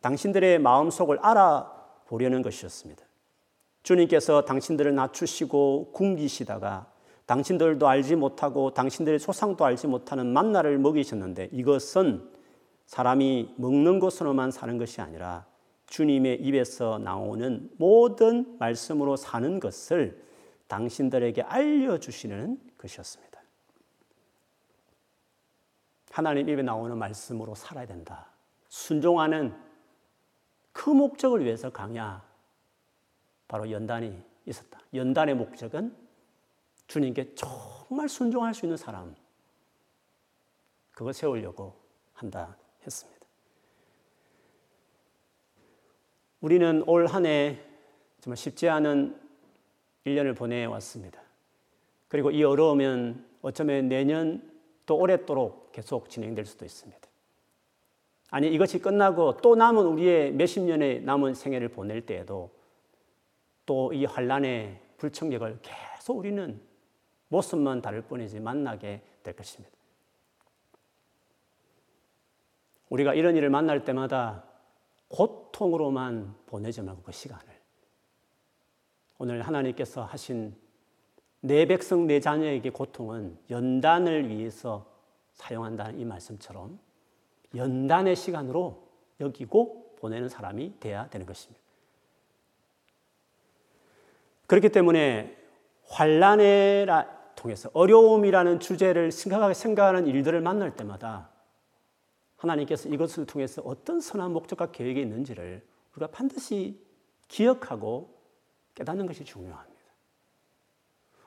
당신들의 0.00 0.58
마음속을 0.58 1.18
알아보려는 1.20 2.40
것이었습니다. 2.42 3.04
주님께서 3.82 4.46
당신들을 4.46 4.94
낮추시고 4.94 5.92
굶기시다가 5.92 6.86
당신들도 7.26 7.86
알지 7.86 8.16
못하고 8.16 8.72
당신들의 8.72 9.18
소상도 9.18 9.64
알지 9.64 9.86
못하는 9.86 10.26
만나를 10.26 10.78
먹이셨는데 10.78 11.50
이것은 11.52 12.33
사람이 12.86 13.54
먹는 13.56 13.98
것으로만 13.98 14.50
사는 14.50 14.78
것이 14.78 15.00
아니라 15.00 15.46
주님의 15.86 16.40
입에서 16.42 16.98
나오는 16.98 17.70
모든 17.76 18.56
말씀으로 18.58 19.16
사는 19.16 19.60
것을 19.60 20.22
당신들에게 20.68 21.42
알려주시는 21.42 22.60
것이었습니다. 22.78 23.40
하나님 26.10 26.48
입에 26.48 26.62
나오는 26.62 26.96
말씀으로 26.96 27.54
살아야 27.54 27.86
된다. 27.86 28.28
순종하는 28.68 29.54
그 30.72 30.90
목적을 30.90 31.44
위해서 31.44 31.70
강야, 31.70 32.24
바로 33.48 33.70
연단이 33.70 34.22
있었다. 34.46 34.80
연단의 34.92 35.34
목적은 35.34 35.96
주님께 36.86 37.34
정말 37.34 38.08
순종할 38.08 38.54
수 38.54 38.66
있는 38.66 38.76
사람, 38.76 39.14
그거 40.92 41.12
세우려고 41.12 41.74
한다 42.12 42.56
했습니다. 42.86 43.14
우리는 46.40 46.82
올 46.86 47.06
한 47.06 47.24
해 47.26 47.58
정말 48.20 48.36
쉽지 48.36 48.68
않은 48.68 49.18
1년을 50.06 50.36
보내왔습니다. 50.36 51.22
그리고 52.08 52.30
이 52.30 52.42
어려우면 52.44 53.24
어쩌면 53.42 53.88
내년 53.88 54.50
또 54.86 54.96
오랫도록 54.96 55.72
계속 55.72 56.08
진행될 56.10 56.44
수도 56.44 56.64
있습니다. 56.64 57.00
아니, 58.30 58.52
이것이 58.52 58.78
끝나고 58.80 59.38
또 59.38 59.54
남은 59.54 59.84
우리의 59.86 60.32
몇십 60.32 60.62
년의 60.64 61.02
남은 61.02 61.34
생애를 61.34 61.68
보낼 61.68 62.04
때에도 62.04 62.50
또 63.66 63.90
이 63.92 64.04
환란의 64.04 64.78
불청객을 64.98 65.60
계속 65.62 66.18
우리는 66.18 66.60
모습만 67.28 67.80
다를 67.80 68.02
뿐이지 68.02 68.40
만나게 68.40 69.00
될 69.22 69.34
것입니다. 69.34 69.73
우리가 72.90 73.14
이런 73.14 73.36
일을 73.36 73.50
만날 73.50 73.84
때마다 73.84 74.44
고통으로만 75.08 76.34
보내지 76.46 76.82
말고 76.82 77.02
그 77.02 77.12
시간을 77.12 77.44
오늘 79.18 79.42
하나님께서 79.42 80.04
하신 80.04 80.54
내 81.40 81.66
백성 81.66 82.06
내 82.06 82.20
자녀에게 82.20 82.70
고통은 82.70 83.38
연단을 83.50 84.28
위해서 84.28 84.86
사용한다는 85.34 85.98
이 85.98 86.04
말씀처럼 86.04 86.78
연단의 87.54 88.16
시간으로 88.16 88.88
여기고 89.20 89.96
보내는 89.98 90.28
사람이 90.28 90.80
돼야 90.80 91.08
되는 91.08 91.26
것입니다. 91.26 91.62
그렇기 94.46 94.70
때문에 94.70 95.36
환란에 95.86 96.86
통해서 97.34 97.70
어려움이라는 97.72 98.60
주제를 98.60 99.10
심각하게 99.10 99.54
생각하는 99.54 100.06
일들을 100.06 100.40
만날 100.40 100.74
때마다 100.76 101.30
하나님께서 102.36 102.88
이것을 102.88 103.26
통해서 103.26 103.62
어떤 103.62 104.00
선한 104.00 104.32
목적과 104.32 104.70
계획이 104.70 105.00
있는지를 105.00 105.64
우리가 105.94 106.10
반드시 106.10 106.80
기억하고 107.28 108.14
깨닫는 108.74 109.06
것이 109.06 109.24
중요합니다. 109.24 109.74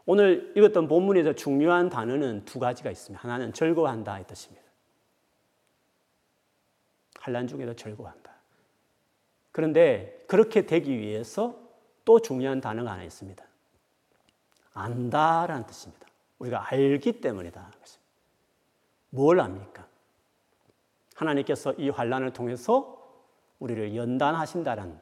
오늘 0.06 0.54
읽었던 0.56 0.88
본문에서 0.88 1.34
중요한 1.34 1.90
단어는 1.90 2.46
두 2.46 2.60
가지가 2.60 2.90
있습니다. 2.90 3.22
하나는 3.22 3.52
즐거워한다 3.52 4.20
이 4.20 4.28
뜻입니다. 4.28 4.66
환란 7.20 7.48
중에도 7.48 7.76
즐거워한다. 7.76 8.32
그런데 9.52 10.24
그렇게 10.28 10.66
되기 10.66 10.98
위해서 10.98 11.60
또 12.06 12.22
중요한 12.22 12.62
단어가 12.62 12.92
하나 12.94 13.04
있습니다. 13.04 13.44
안다라는 14.74 15.66
뜻입니다. 15.66 16.08
우리가 16.40 16.72
알기 16.72 17.20
때문이다. 17.20 17.72
뭘 19.10 19.40
압니까? 19.40 19.87
하나님께서 21.18 21.74
이 21.74 21.90
환란을 21.90 22.32
통해서 22.32 22.96
우리를 23.60 23.96
연단하신다는 23.96 25.00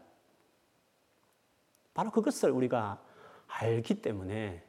바로 1.94 2.10
그것을 2.12 2.52
우리가 2.52 3.02
알기 3.48 4.02
때문에 4.02 4.64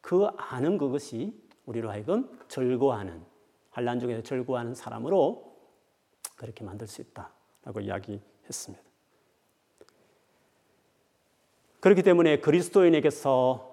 그 0.00 0.26
아는 0.36 0.76
그것이 0.76 1.40
우리로 1.66 1.90
하여금 1.90 2.38
즐거워하는 2.48 3.24
환란 3.70 4.00
중에서 4.00 4.22
즐거워하는 4.22 4.74
사람으로 4.74 5.56
그렇게 6.36 6.64
만들 6.64 6.88
수 6.88 7.00
있다라고 7.00 7.80
이야기했습니다. 7.80 8.84
그렇기 11.78 12.02
때문에 12.02 12.40
그리스도인에게서 12.40 13.70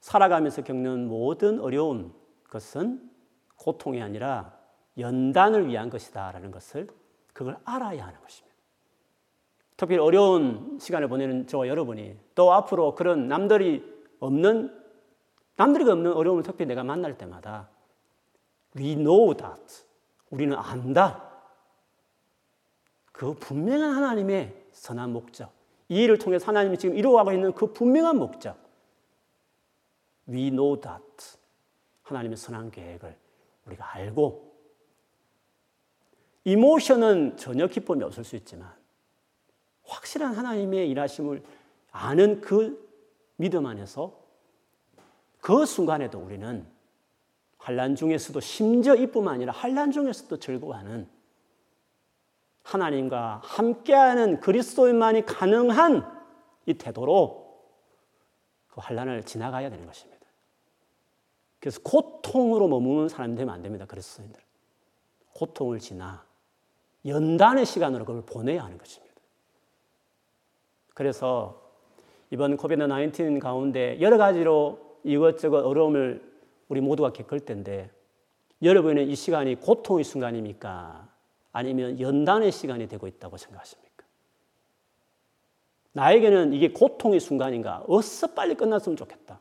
살아가면서 0.00 0.64
겪는 0.64 1.06
모든 1.06 1.60
어려운 1.60 2.14
것은 2.48 3.10
고통이 3.56 4.02
아니라 4.02 4.59
연단을 4.98 5.68
위한 5.68 5.90
것이다라는 5.90 6.50
것을 6.50 6.88
그걸 7.32 7.56
알아야 7.64 8.06
하는 8.06 8.20
것입니다. 8.20 8.50
특히 9.76 9.96
어려운 9.96 10.78
시간을 10.78 11.08
보내는 11.08 11.46
저와 11.46 11.68
여러분이 11.68 12.18
또 12.34 12.52
앞으로 12.52 12.94
그런 12.94 13.28
남들이 13.28 13.82
없는 14.18 14.78
남들이 15.56 15.88
없는 15.90 16.12
어려움을 16.12 16.42
특히 16.42 16.66
내가 16.66 16.84
만날 16.84 17.16
때마다 17.16 17.68
we 18.76 18.94
know 18.94 19.34
that 19.34 19.84
우리는 20.30 20.56
안다. 20.56 21.28
그 23.12 23.34
분명한 23.34 23.94
하나님의 23.94 24.68
선한 24.72 25.12
목적. 25.12 25.52
이 25.88 26.02
일을 26.02 26.18
통해 26.18 26.38
하나님이 26.42 26.78
지금 26.78 26.96
이루어가고 26.96 27.32
있는 27.32 27.52
그 27.52 27.72
분명한 27.72 28.16
목적. 28.16 28.56
We 30.28 30.50
know 30.50 30.80
that. 30.80 31.38
하나님의 32.02 32.36
선한 32.36 32.70
계획을 32.70 33.16
우리가 33.66 33.94
알고 33.94 34.49
이모션은 36.44 37.36
전혀 37.36 37.66
기쁨이 37.66 38.02
없을 38.02 38.24
수 38.24 38.36
있지만 38.36 38.72
확실한 39.84 40.34
하나님의 40.34 40.88
일하심을 40.90 41.42
아는 41.90 42.40
그 42.40 42.88
믿음 43.36 43.66
안에서 43.66 44.18
그 45.40 45.66
순간에도 45.66 46.18
우리는 46.18 46.66
환란 47.58 47.94
중에서도 47.94 48.40
심지어 48.40 48.94
이뿐만 48.94 49.34
아니라 49.34 49.52
환란 49.52 49.90
중에서도 49.90 50.38
즐거워하는 50.38 51.08
하나님과 52.62 53.40
함께하는 53.42 54.40
그리스도인만이 54.40 55.26
가능한 55.26 56.20
이 56.66 56.74
태도로 56.74 57.40
그 58.68 58.80
환란을 58.80 59.24
지나가야 59.24 59.70
되는 59.70 59.86
것입니다. 59.86 60.20
그래서 61.58 61.80
고통으로 61.82 62.68
머무는 62.68 63.08
사람 63.08 63.34
되면 63.34 63.52
안 63.52 63.62
됩니다. 63.62 63.84
그리스도인들. 63.84 64.40
고통을 65.34 65.78
지나 65.78 66.24
연단의 67.06 67.66
시간으로 67.66 68.04
그걸 68.04 68.22
보내야 68.22 68.64
하는 68.64 68.78
것입니다. 68.78 69.14
그래서 70.94 71.60
이번 72.30 72.56
코비드 72.56 72.86
19 72.86 73.38
가운데 73.38 74.00
여러 74.00 74.18
가지로 74.18 74.98
이것저것 75.04 75.64
어려움을 75.64 76.30
우리 76.68 76.80
모두가 76.80 77.12
겪을 77.12 77.40
텐데 77.40 77.90
여러분의 78.62 79.08
이 79.10 79.14
시간이 79.14 79.56
고통의 79.56 80.04
순간입니까? 80.04 81.08
아니면 81.52 81.98
연단의 81.98 82.52
시간이 82.52 82.86
되고 82.86 83.06
있다고 83.06 83.36
생각하십니까? 83.36 84.04
나에게는 85.92 86.52
이게 86.52 86.70
고통의 86.70 87.18
순간인가? 87.18 87.84
어서 87.88 88.28
빨리 88.28 88.54
끝났으면 88.54 88.96
좋겠다. 88.96 89.40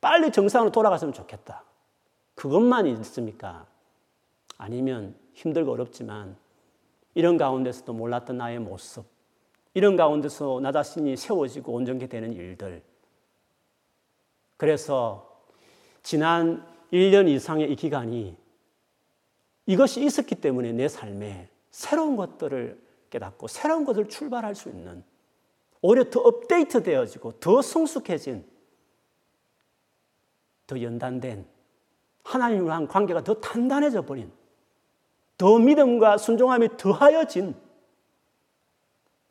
빨리 0.00 0.32
정상으로 0.32 0.72
돌아갔으면 0.72 1.12
좋겠다. 1.12 1.62
그것만 2.34 2.86
있습니까? 2.88 3.66
아니면 4.58 5.14
힘들고 5.34 5.72
어렵지만 5.72 6.36
이런 7.14 7.36
가운데서도 7.36 7.92
몰랐던 7.92 8.38
나의 8.38 8.58
모습, 8.58 9.04
이런 9.74 9.96
가운데서 9.96 10.60
나 10.60 10.72
자신이 10.72 11.16
세워지고 11.16 11.72
온전케 11.72 12.06
되는 12.06 12.32
일들. 12.32 12.82
그래서 14.56 15.42
지난 16.02 16.66
1년 16.92 17.28
이상의 17.28 17.72
이 17.72 17.76
기간이 17.76 18.36
이것이 19.66 20.04
있었기 20.04 20.36
때문에 20.36 20.72
내 20.72 20.88
삶에 20.88 21.48
새로운 21.70 22.16
것들을 22.16 22.80
깨닫고 23.10 23.48
새로운 23.48 23.84
것을 23.84 24.08
출발할 24.08 24.54
수 24.54 24.68
있는 24.68 25.04
오히려 25.80 26.08
더 26.10 26.20
업데이트 26.20 26.82
되어지고 26.82 27.40
더 27.40 27.62
성숙해진 27.62 28.46
더 30.66 30.80
연단된 30.80 31.46
하나님과 32.24 32.76
한 32.76 32.86
관계가 32.86 33.24
더 33.24 33.34
단단해져 33.34 34.02
버린 34.02 34.30
더 35.42 35.58
믿음과 35.58 36.18
순종함이 36.18 36.68
더하여진 36.76 37.56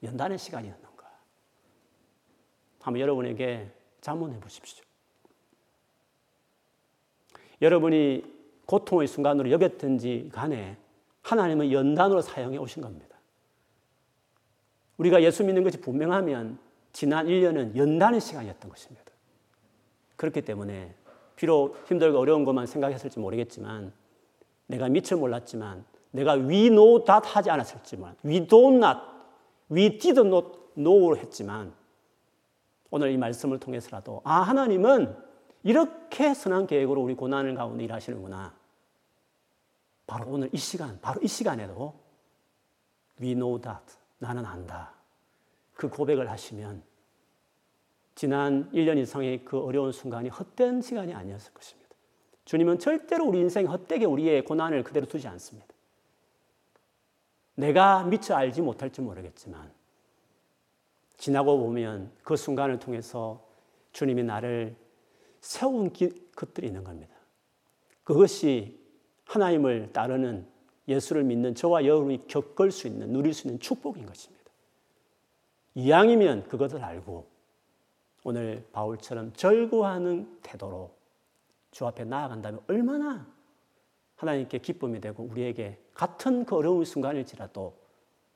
연단의 0.04 0.38
시간이었는가? 0.38 1.10
한번 2.82 3.00
여러분에게 3.00 3.72
자문해 4.02 4.42
보십시오. 4.42 4.84
여러분이 7.62 8.26
고통의 8.66 9.08
순간으로 9.08 9.52
여겼든지 9.52 10.32
간에 10.34 10.76
하나님은 11.22 11.72
연단으로 11.72 12.22
사용해 12.22 12.58
오신 12.58 12.82
겁니다. 12.82 13.16
우리가 14.98 15.24
예수 15.24 15.46
믿는 15.46 15.64
것이 15.64 15.80
분명하면 15.80 16.60
지난 16.92 17.28
1년은 17.28 17.78
연단의 17.78 18.20
시간이었던 18.20 18.70
것입니다. 18.70 19.14
그렇기 20.18 20.42
때문에 20.42 20.94
비록 21.38 21.82
힘들고 21.90 22.20
어려운 22.20 22.44
것만 22.44 22.68
생각했을지 22.68 23.18
모르겠지만 23.18 23.94
내가 24.68 24.90
미처 24.90 25.16
몰랐지만 25.16 25.90
내가 26.12 26.34
we 26.34 26.70
know 26.70 27.04
that 27.04 27.28
하지 27.28 27.50
않았을지만 27.50 28.16
we 28.26 28.46
don't 28.46 28.78
not, 28.78 29.00
we 29.72 29.98
did 29.98 30.20
not 30.20 30.48
know로 30.76 31.18
했지만 31.18 31.74
오늘 32.90 33.12
이 33.12 33.18
말씀을 33.18 33.60
통해서라도 33.60 34.22
아 34.24 34.42
하나님은 34.42 35.16
이렇게 35.64 36.34
선한 36.34 36.68
계획으로 36.68 37.02
우리 37.02 37.16
고난을 37.16 37.56
가운데 37.56 37.84
일하시는구나. 37.84 38.54
바로 40.08 40.30
오늘 40.30 40.50
이 40.52 40.58
시간, 40.58 41.00
바로 41.02 41.22
이 41.22 41.28
시간에도 41.28 41.94
we 43.22 43.34
know 43.34 43.62
that 43.62 43.96
나는 44.18 44.46
안다. 44.46 44.94
그 45.74 45.90
고백을 45.90 46.30
하시면 46.30 46.84
지난 48.16 48.70
1년 48.72 48.98
이상의 48.98 49.46
그 49.46 49.60
어려운 49.60 49.92
순간이 49.92 50.30
헛된 50.30 50.82
시간이 50.82 51.14
아니었을 51.14 51.54
것입니다. 51.54 51.90
주님은 52.46 52.80
절대로 52.80 53.26
우리 53.26 53.40
인생 53.40 53.68
헛되게 53.68 54.06
우리의 54.06 54.44
고난을 54.44 54.84
그대로 54.84 55.06
두지 55.06 55.28
않습니다. 55.28 55.71
내가 57.56 58.04
미처 58.04 58.36
알지 58.36 58.62
못할지 58.62 59.02
모르겠지만 59.02 59.72
지나고 61.18 61.60
보면 61.60 62.12
그 62.24 62.36
순간을 62.36 62.80
통해서 62.80 63.46
주님이 63.92 64.24
나를 64.24 64.76
세운 65.40 65.92
것들이 66.36 66.68
있는 66.68 66.84
겁니다. 66.84 67.16
그것이 68.04 68.80
하나님을 69.26 69.92
따르는 69.94 70.48
예수를 70.88 71.24
믿는 71.24 71.56
저와 71.56 71.86
여러분이 71.86 72.28
겪을 72.28 72.72
수 72.72 72.88
있는, 72.88 73.12
누릴 73.12 73.34
수 73.34 73.48
있는 73.48 73.60
축복인 73.60 74.06
것입니다. 74.06 74.42
이왕이면 75.76 76.48
그것을 76.48 76.84
알고 76.84 77.28
오늘 78.24 78.68
바울처럼 78.72 79.34
절구하는 79.34 80.40
태도로 80.42 80.92
주 81.72 81.88
앞에 81.88 82.04
나아간다면 82.04 82.62
얼마나 82.68 83.26
하나님께 84.16 84.60
기쁨이 84.60 85.00
되고 85.00 85.24
우리에게 85.24 85.80
같은 85.94 86.46
그 86.46 86.56
어려운 86.56 86.86
순간일지라도 86.86 87.74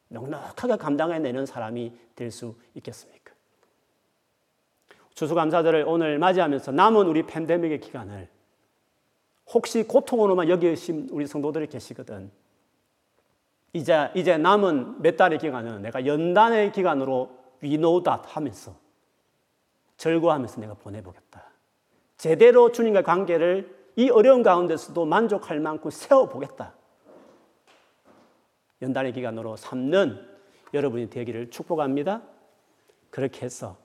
넉넉하게 0.09 0.77
감당해내는 0.77 1.45
사람이 1.45 1.93
될 2.15 2.31
수 2.31 2.55
있겠습니까? 2.75 3.33
추수감사절을 5.15 5.85
오늘 5.87 6.19
맞이하면서 6.19 6.71
남은 6.73 7.07
우리 7.07 7.23
팬데믹의 7.23 7.79
기간을 7.79 8.29
혹시 9.53 9.83
고통으로만 9.83 10.49
여기신 10.49 11.09
우리 11.11 11.27
성도들이 11.27 11.67
계시거든. 11.67 12.31
이제, 13.73 14.09
이제 14.15 14.37
남은 14.37 15.01
몇 15.01 15.15
달의 15.17 15.39
기간은 15.39 15.81
내가 15.81 16.05
연단의 16.05 16.71
기간으로 16.71 17.29
위노다 17.61 18.23
하면서 18.25 18.75
절구하면서 19.97 20.61
내가 20.61 20.73
보내보겠다. 20.73 21.45
제대로 22.17 22.71
주님과 22.71 23.01
관계를 23.01 23.73
이 23.95 24.09
어려운 24.09 24.43
가운데서도 24.43 25.05
만족할 25.05 25.59
만큼 25.59 25.89
세워보겠다. 25.91 26.73
연단의 28.81 29.13
기간으로 29.13 29.55
삼는 29.55 30.35
여러분이 30.73 31.09
되기를 31.09 31.49
축복합니다. 31.49 32.21
그렇게 33.09 33.45
해서 33.45 33.77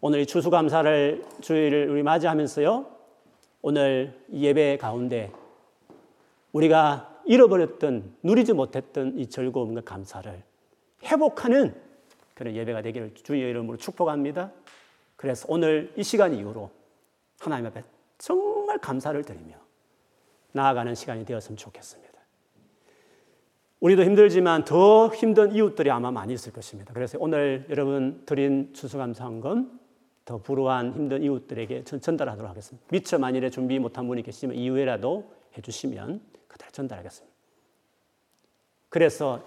오늘 0.00 0.20
이 0.20 0.26
추수감사를 0.26 1.24
주일을 1.40 1.90
우리 1.90 2.02
맞이하면서요. 2.02 2.86
오늘 3.62 4.18
예배 4.32 4.78
가운데 4.78 5.32
우리가 6.52 7.20
잃어버렸던 7.26 8.16
누리지 8.22 8.52
못했던 8.52 9.18
이 9.18 9.28
즐거움과 9.28 9.82
감사를 9.82 10.42
회복하는 11.04 11.74
그런 12.34 12.54
예배가 12.54 12.82
되기를 12.82 13.14
주의 13.14 13.40
이름으로 13.42 13.76
축복합니다. 13.76 14.52
그래서 15.16 15.46
오늘 15.48 15.92
이 15.96 16.02
시간 16.02 16.34
이후로 16.34 16.70
하나님 17.40 17.66
앞에 17.66 17.82
정말 18.18 18.78
감사를 18.78 19.20
드리며 19.24 19.56
나아가는 20.52 20.94
시간이 20.94 21.24
되었으면 21.24 21.56
좋겠습니다. 21.56 22.05
우리도 23.86 24.02
힘들지만 24.02 24.64
더 24.64 25.06
힘든 25.10 25.52
이웃들이 25.52 25.92
아마 25.92 26.10
많이 26.10 26.34
있을 26.34 26.52
것입니다. 26.52 26.92
그래서 26.92 27.18
오늘 27.20 27.64
여러분 27.70 28.24
드린 28.26 28.74
추수감사한 28.74 29.78
더 30.24 30.38
불우한 30.38 30.92
힘든 30.92 31.22
이웃들에게 31.22 31.84
전달하도록 31.84 32.50
하겠습니다. 32.50 32.84
미처 32.90 33.16
만일에 33.16 33.48
준비 33.48 33.78
못한 33.78 34.08
분이 34.08 34.24
계시면 34.24 34.56
이후에라도 34.56 35.30
해주시면 35.56 36.20
그대로 36.48 36.72
전달하겠습니다. 36.72 37.36
그래서 38.88 39.40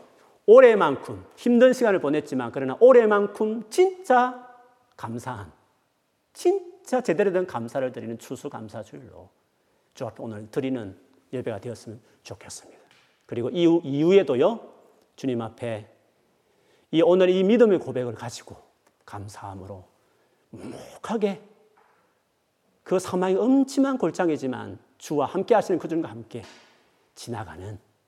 올해만큼 0.46 1.26
힘든 1.36 1.74
시간을 1.74 2.00
보냈지만 2.00 2.54
그러나 2.54 2.78
올해만큼 2.80 3.64
진짜 3.70 4.48
감사한 4.96 5.52
진짜 6.32 7.02
제대로 7.02 7.34
된 7.34 7.46
감사를 7.46 7.92
드리는 7.92 8.18
추수감사주일로 8.18 9.30
주 9.96 10.06
앞에 10.06 10.24
오늘 10.24 10.50
드리는 10.50 10.98
예배가 11.34 11.60
되었으면 11.60 12.00
좋겠습니다. 12.24 12.79
그리고 13.30 13.52
이후, 13.52 13.80
이후에도요 13.84 14.60
주님 15.16 15.40
앞에 15.44 15.88
이 16.90 17.04
오늘 17.04 17.30
이 17.30 17.44
믿음의 17.44 17.78
고백을 17.78 18.16
가지고 18.16 18.56
감사함으로 19.06 19.86
묵묵하게 20.50 21.40
그 22.82 22.98
사망이 22.98 23.36
엄침한 23.36 24.00
골장이지만 24.00 24.80
주와 24.98 25.28
함께 25.28 25.54
하시는 25.54 25.78
그들과 25.78 26.10
함께 26.10 26.42
지나가는 27.14 27.78